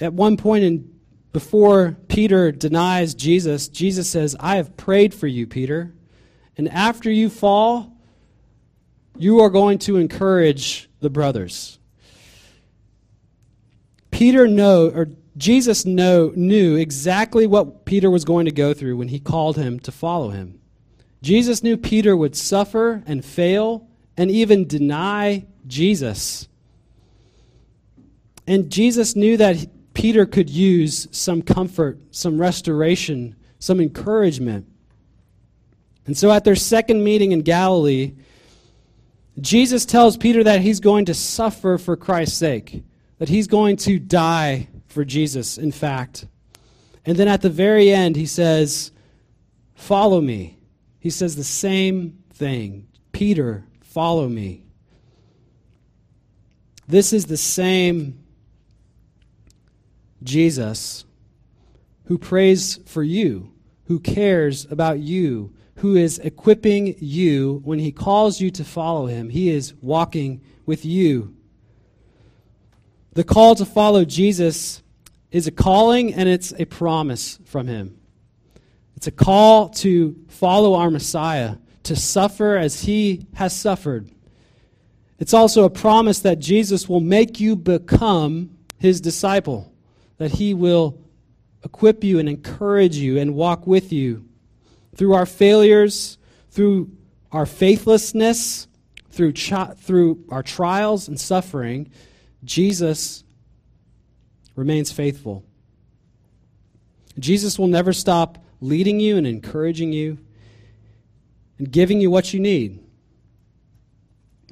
[0.00, 0.92] at one point in
[1.32, 5.94] before Peter denies Jesus, Jesus says, I have prayed for you, Peter.
[6.58, 7.96] And after you fall,
[9.16, 11.78] you are going to encourage the brothers.
[14.10, 19.08] Peter know or Jesus know, knew exactly what Peter was going to go through when
[19.08, 20.60] he called him to follow him.
[21.22, 26.48] Jesus knew Peter would suffer and fail and even deny Jesus.
[28.46, 34.66] And Jesus knew that Peter could use some comfort, some restoration, some encouragement.
[36.06, 38.14] And so at their second meeting in Galilee,
[39.40, 42.82] Jesus tells Peter that he's going to suffer for Christ's sake,
[43.18, 46.26] that he's going to die for Jesus, in fact.
[47.06, 48.90] And then at the very end, he says,
[49.74, 50.58] Follow me.
[51.00, 54.64] He says the same thing Peter, follow me.
[56.86, 58.21] This is the same
[60.24, 61.04] Jesus
[62.04, 63.52] who prays for you,
[63.84, 69.30] who cares about you, who is equipping you when he calls you to follow him.
[69.30, 71.34] He is walking with you.
[73.14, 74.82] The call to follow Jesus
[75.30, 77.98] is a calling and it's a promise from him.
[78.96, 84.10] It's a call to follow our Messiah, to suffer as he has suffered.
[85.18, 89.71] It's also a promise that Jesus will make you become his disciple,
[90.22, 91.00] that he will
[91.64, 94.24] equip you and encourage you and walk with you
[94.94, 96.16] through our failures,
[96.50, 96.88] through
[97.32, 98.68] our faithlessness,
[99.10, 101.90] through, through our trials and suffering.
[102.44, 103.24] Jesus
[104.54, 105.44] remains faithful.
[107.18, 110.18] Jesus will never stop leading you and encouraging you
[111.58, 112.78] and giving you what you need.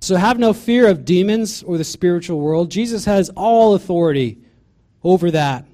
[0.01, 2.73] So have no fear of demons or the spiritual world.
[2.73, 4.39] Jesus has all authority
[5.03, 5.65] over that.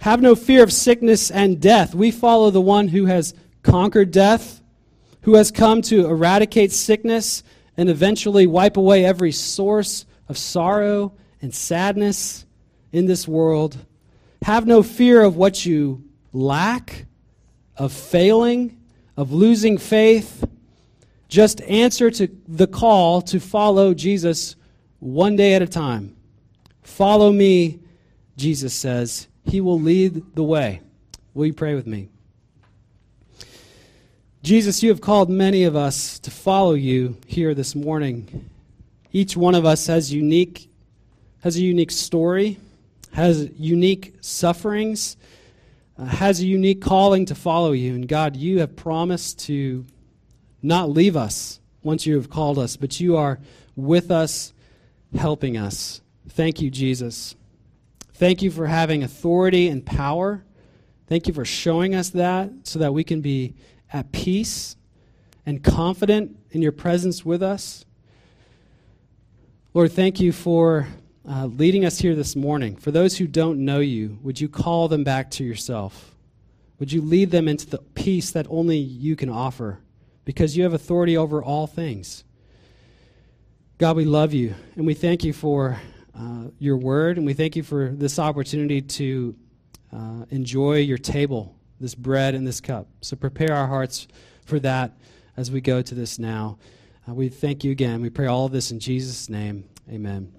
[0.00, 1.94] Have no fear of sickness and death.
[1.94, 4.62] We follow the one who has conquered death,
[5.22, 7.42] who has come to eradicate sickness
[7.76, 11.12] and eventually wipe away every source of sorrow
[11.42, 12.46] and sadness
[12.92, 13.76] in this world.
[14.42, 17.06] Have no fear of what you lack,
[17.76, 18.80] of failing,
[19.16, 20.44] of losing faith.
[21.28, 24.56] Just answer to the call to follow Jesus
[25.00, 26.16] one day at a time.
[26.88, 27.78] Follow me,
[28.36, 29.28] Jesus says.
[29.44, 30.80] He will lead the way.
[31.32, 32.08] Will you pray with me?
[34.42, 38.50] Jesus, you have called many of us to follow you here this morning.
[39.12, 40.68] Each one of us has unique
[41.40, 42.58] has a unique story,
[43.12, 45.16] has unique sufferings,
[45.96, 47.94] uh, has a unique calling to follow you.
[47.94, 49.86] And God, you have promised to
[50.62, 53.38] not leave us once you have called us, but you are
[53.76, 54.52] with us,
[55.16, 56.00] helping us.
[56.28, 57.34] Thank you, Jesus.
[58.14, 60.44] Thank you for having authority and power.
[61.06, 63.54] Thank you for showing us that so that we can be
[63.92, 64.76] at peace
[65.46, 67.84] and confident in your presence with us.
[69.72, 70.88] Lord, thank you for
[71.28, 72.76] uh, leading us here this morning.
[72.76, 76.14] For those who don't know you, would you call them back to yourself?
[76.78, 79.80] Would you lead them into the peace that only you can offer?
[80.24, 82.24] Because you have authority over all things.
[83.78, 85.80] God, we love you, and we thank you for
[86.18, 89.36] uh, your word, and we thank you for this opportunity to
[89.92, 92.88] uh, enjoy your table, this bread and this cup.
[93.00, 94.08] So prepare our hearts
[94.44, 94.92] for that
[95.36, 96.58] as we go to this now.
[97.08, 98.02] Uh, we thank you again.
[98.02, 99.64] We pray all of this in Jesus' name.
[99.90, 100.32] Amen.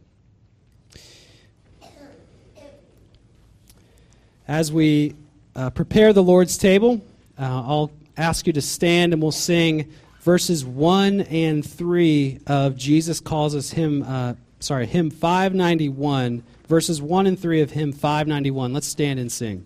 [4.47, 5.15] As we
[5.55, 7.01] uh, prepare the Lord's table,
[7.39, 13.19] uh, I'll ask you to stand and we'll sing verses 1 and 3 of Jesus
[13.19, 18.73] Calls Us Hymn, uh, sorry, hymn 591, verses 1 and 3 of hymn 591.
[18.73, 19.65] Let's stand and sing.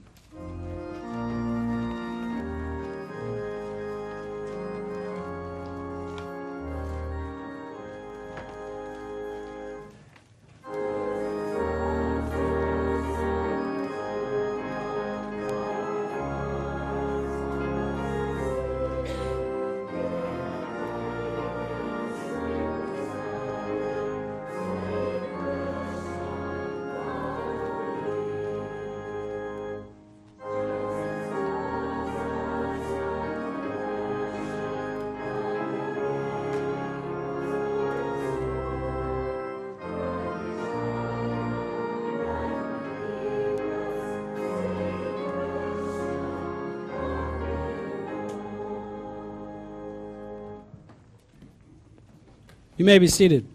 [52.84, 53.47] You may be seated.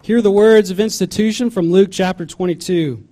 [0.00, 3.06] Hear the words of institution from Luke chapter 22.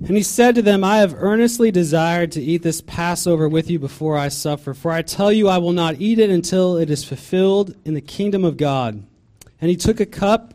[0.00, 3.78] And he said to them, I have earnestly desired to eat this Passover with you
[3.78, 7.04] before I suffer, for I tell you, I will not eat it until it is
[7.04, 9.00] fulfilled in the kingdom of God.
[9.60, 10.54] And he took a cup.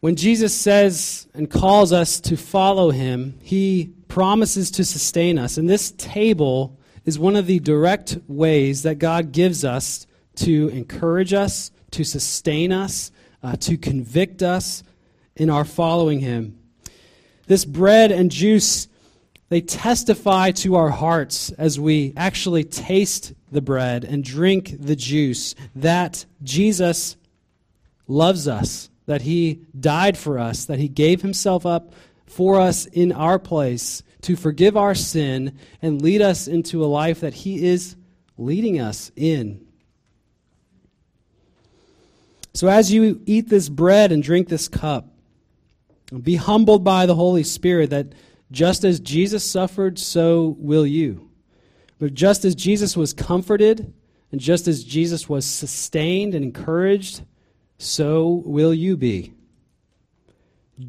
[0.00, 5.56] When Jesus says and calls us to follow him, he promises to sustain us.
[5.56, 11.32] And this table is one of the direct ways that God gives us to encourage
[11.32, 13.10] us, to sustain us,
[13.42, 14.82] uh, to convict us
[15.34, 16.58] in our following him.
[17.46, 18.88] This bread and juice,
[19.48, 25.54] they testify to our hearts as we actually taste the bread and drink the juice
[25.74, 27.16] that Jesus
[28.08, 31.92] loves us that he died for us, that he gave himself up
[32.26, 37.20] for us in our place to forgive our sin and lead us into a life
[37.20, 37.96] that he is
[38.36, 39.64] leading us in.
[42.52, 45.08] So, as you eat this bread and drink this cup,
[46.22, 48.14] be humbled by the Holy Spirit that
[48.50, 51.30] just as Jesus suffered, so will you.
[51.98, 53.92] But just as Jesus was comforted,
[54.32, 57.22] and just as Jesus was sustained and encouraged,
[57.78, 59.32] so will you be.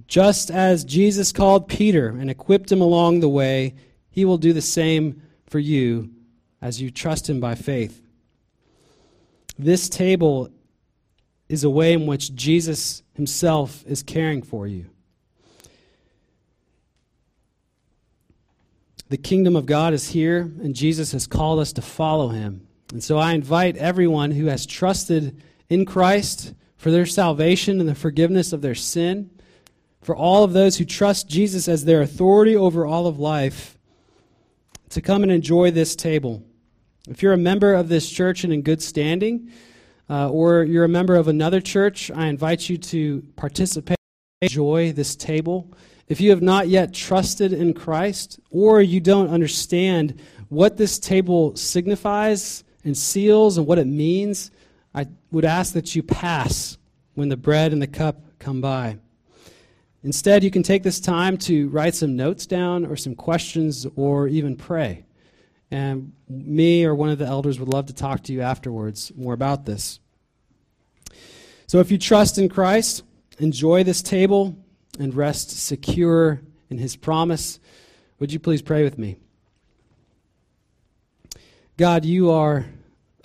[0.07, 3.75] Just as Jesus called Peter and equipped him along the way,
[4.09, 6.09] he will do the same for you
[6.61, 8.01] as you trust him by faith.
[9.57, 10.49] This table
[11.49, 14.87] is a way in which Jesus himself is caring for you.
[19.09, 22.67] The kingdom of God is here, and Jesus has called us to follow him.
[22.91, 27.95] And so I invite everyone who has trusted in Christ for their salvation and the
[27.95, 29.29] forgiveness of their sin,
[30.01, 33.77] for all of those who trust Jesus as their authority over all of life,
[34.89, 36.43] to come and enjoy this table.
[37.09, 39.51] If you're a member of this church and in good standing,
[40.09, 43.97] uh, or you're a member of another church, I invite you to participate,
[44.41, 45.73] enjoy this table.
[46.07, 51.55] If you have not yet trusted in Christ, or you don't understand what this table
[51.57, 54.51] signifies and seals and what it means,
[54.97, 56.79] I would ask that you pass
[57.13, 58.97] when the bread and the cup come by.
[60.01, 64.27] Instead, you can take this time to write some notes down or some questions or
[64.27, 65.05] even pray.
[65.69, 69.33] And me or one of the elders would love to talk to you afterwards more
[69.33, 69.99] about this.
[71.67, 73.03] So if you trust in Christ,
[73.37, 74.57] enjoy this table
[74.97, 76.41] and rest secure
[76.71, 77.59] in his promise.
[78.17, 79.17] Would you please pray with me?
[81.77, 82.65] God, you are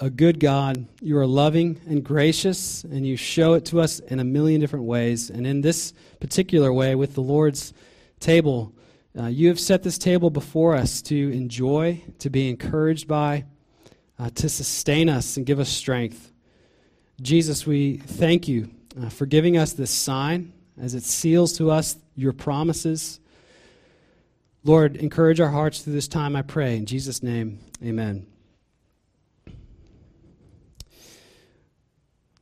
[0.02, 0.88] a good God.
[1.00, 4.84] You are loving and gracious, and you show it to us in a million different
[4.84, 5.30] ways.
[5.30, 7.72] And in this particular way, with the Lord's
[8.18, 8.74] table,
[9.16, 13.44] uh, you have set this table before us to enjoy, to be encouraged by,
[14.18, 16.32] uh, to sustain us and give us strength.
[17.20, 21.96] Jesus, we thank you uh, for giving us this sign as it seals to us
[22.16, 23.20] your promises.
[24.64, 26.76] Lord, encourage our hearts through this time, I pray.
[26.76, 28.31] In Jesus' name, amen.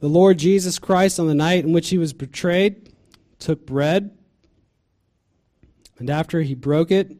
[0.00, 2.92] The Lord Jesus Christ, on the night in which he was betrayed,
[3.38, 4.16] took bread,
[5.98, 7.14] and after he broke it,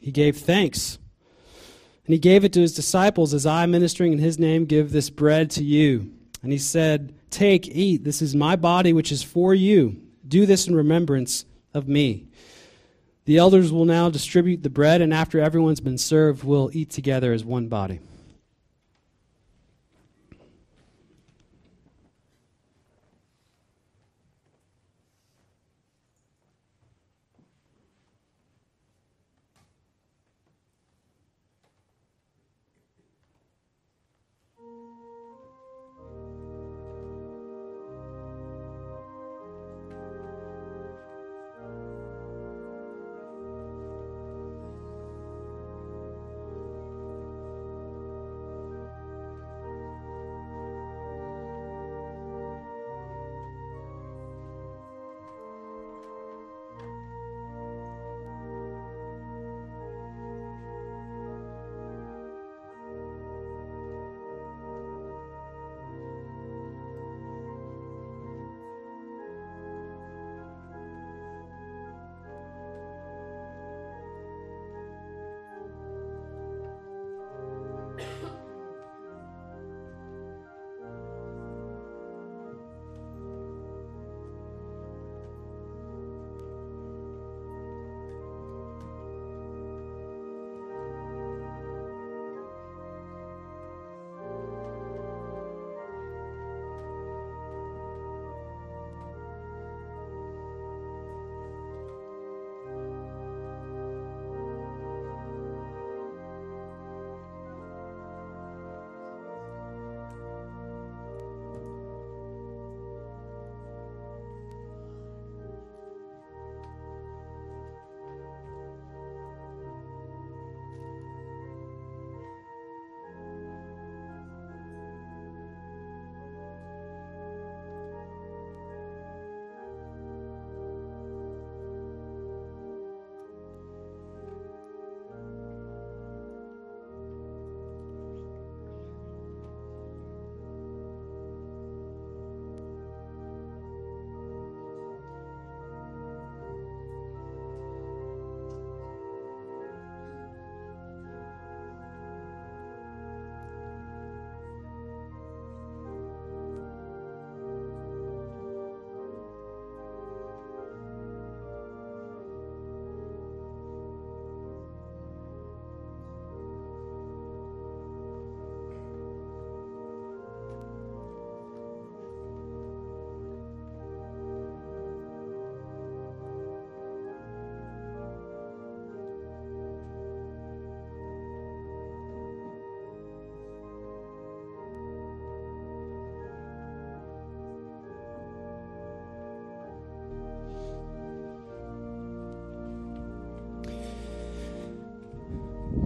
[0.00, 0.98] he gave thanks.
[2.04, 5.10] And he gave it to his disciples as I, ministering in his name, give this
[5.10, 6.10] bread to you.
[6.42, 10.02] And he said, Take, eat, this is my body which is for you.
[10.26, 12.26] Do this in remembrance of me.
[13.26, 17.32] The elders will now distribute the bread, and after everyone's been served, we'll eat together
[17.32, 18.00] as one body.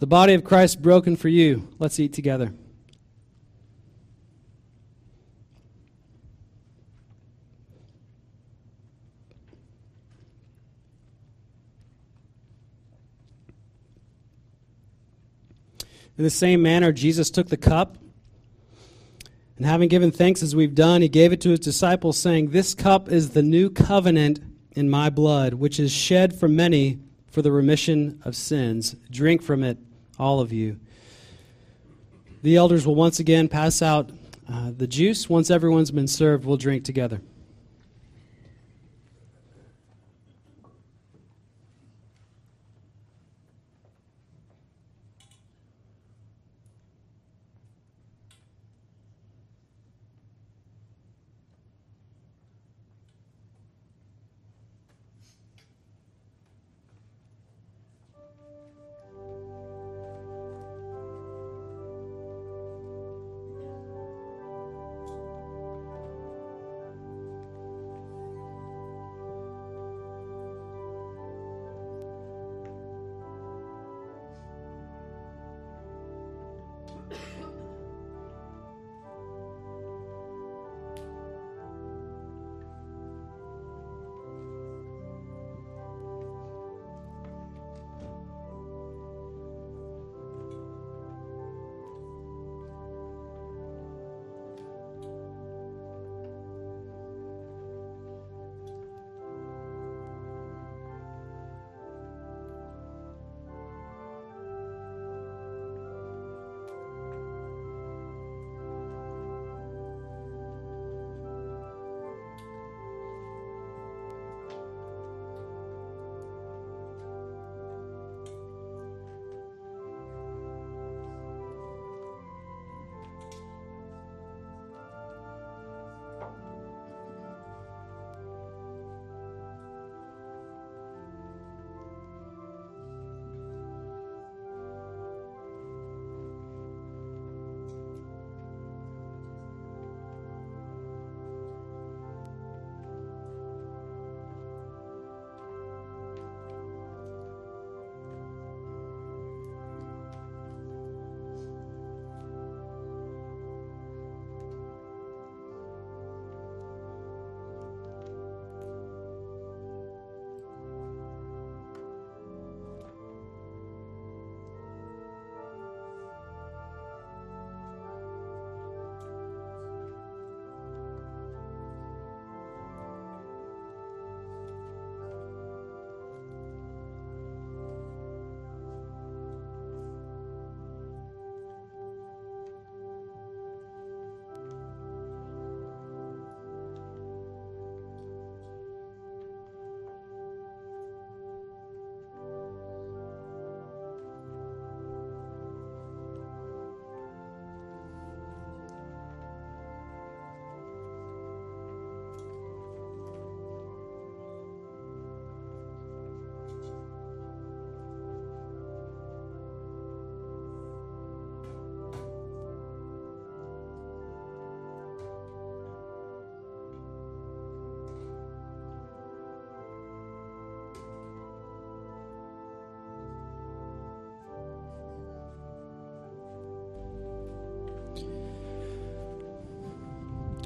[0.00, 1.68] The body of Christ broken for you.
[1.78, 2.52] Let's eat together.
[16.16, 17.98] In the same manner, Jesus took the cup,
[19.56, 22.74] and having given thanks as we've done, he gave it to his disciples, saying, This
[22.74, 24.40] cup is the new covenant
[24.76, 27.00] in my blood, which is shed for many
[27.34, 28.94] for the remission of sins.
[29.10, 29.76] Drink from it,
[30.20, 30.78] all of you.
[32.44, 34.10] The elders will once again pass out
[34.48, 35.28] uh, the juice.
[35.28, 37.20] Once everyone's been served, we'll drink together.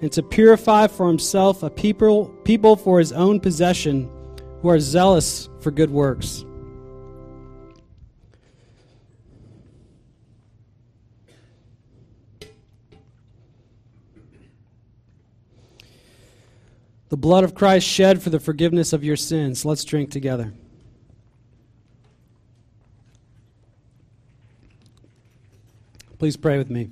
[0.00, 4.10] and to purify for himself a people, people for his own possession
[4.62, 6.44] who are zealous for good works.
[17.08, 19.64] The blood of Christ shed for the forgiveness of your sins.
[19.64, 20.52] Let's drink together.
[26.18, 26.90] Please pray with me.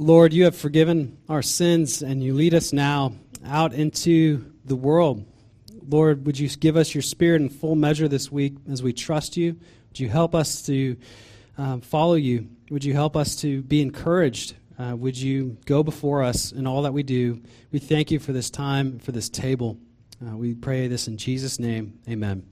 [0.00, 3.14] Lord, you have forgiven our sins and you lead us now
[3.44, 5.26] out into the world.
[5.88, 9.36] Lord, would you give us your spirit in full measure this week as we trust
[9.36, 9.56] you?
[9.88, 10.96] Would you help us to
[11.58, 12.48] um, follow you?
[12.70, 14.54] Would you help us to be encouraged?
[14.78, 17.42] Uh, would you go before us in all that we do?
[17.72, 19.78] We thank you for this time, for this table.
[20.24, 21.98] Uh, we pray this in Jesus' name.
[22.08, 22.46] Amen.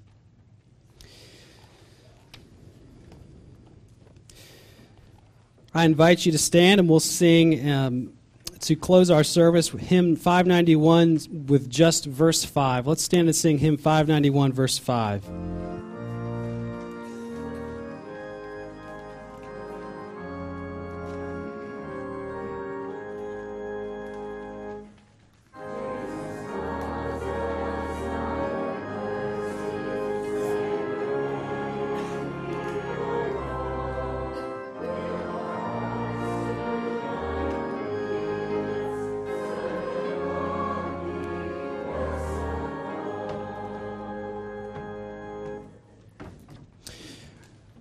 [5.77, 8.15] I invite you to stand and we'll sing um,
[8.61, 12.87] to close our service hymn 591 with just verse 5.
[12.87, 15.23] Let's stand and sing hymn 591, verse 5.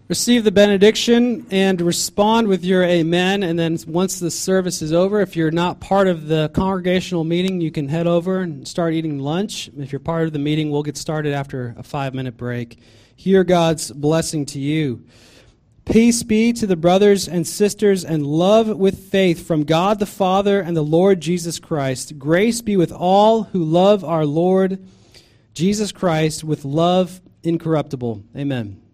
[0.08, 3.44] Receive the benediction and respond with your amen.
[3.44, 7.62] And then once the service is over, if you're not part of the congregational meeting,
[7.62, 9.70] you can head over and start eating lunch.
[9.78, 12.80] If you're part of the meeting, we'll get started after a five minute break.
[13.16, 15.06] Hear God's blessing to you.
[15.86, 20.60] Peace be to the brothers and sisters, and love with faith from God the Father
[20.60, 22.18] and the Lord Jesus Christ.
[22.18, 24.84] Grace be with all who love our Lord
[25.54, 28.24] Jesus Christ with love incorruptible.
[28.36, 28.85] Amen.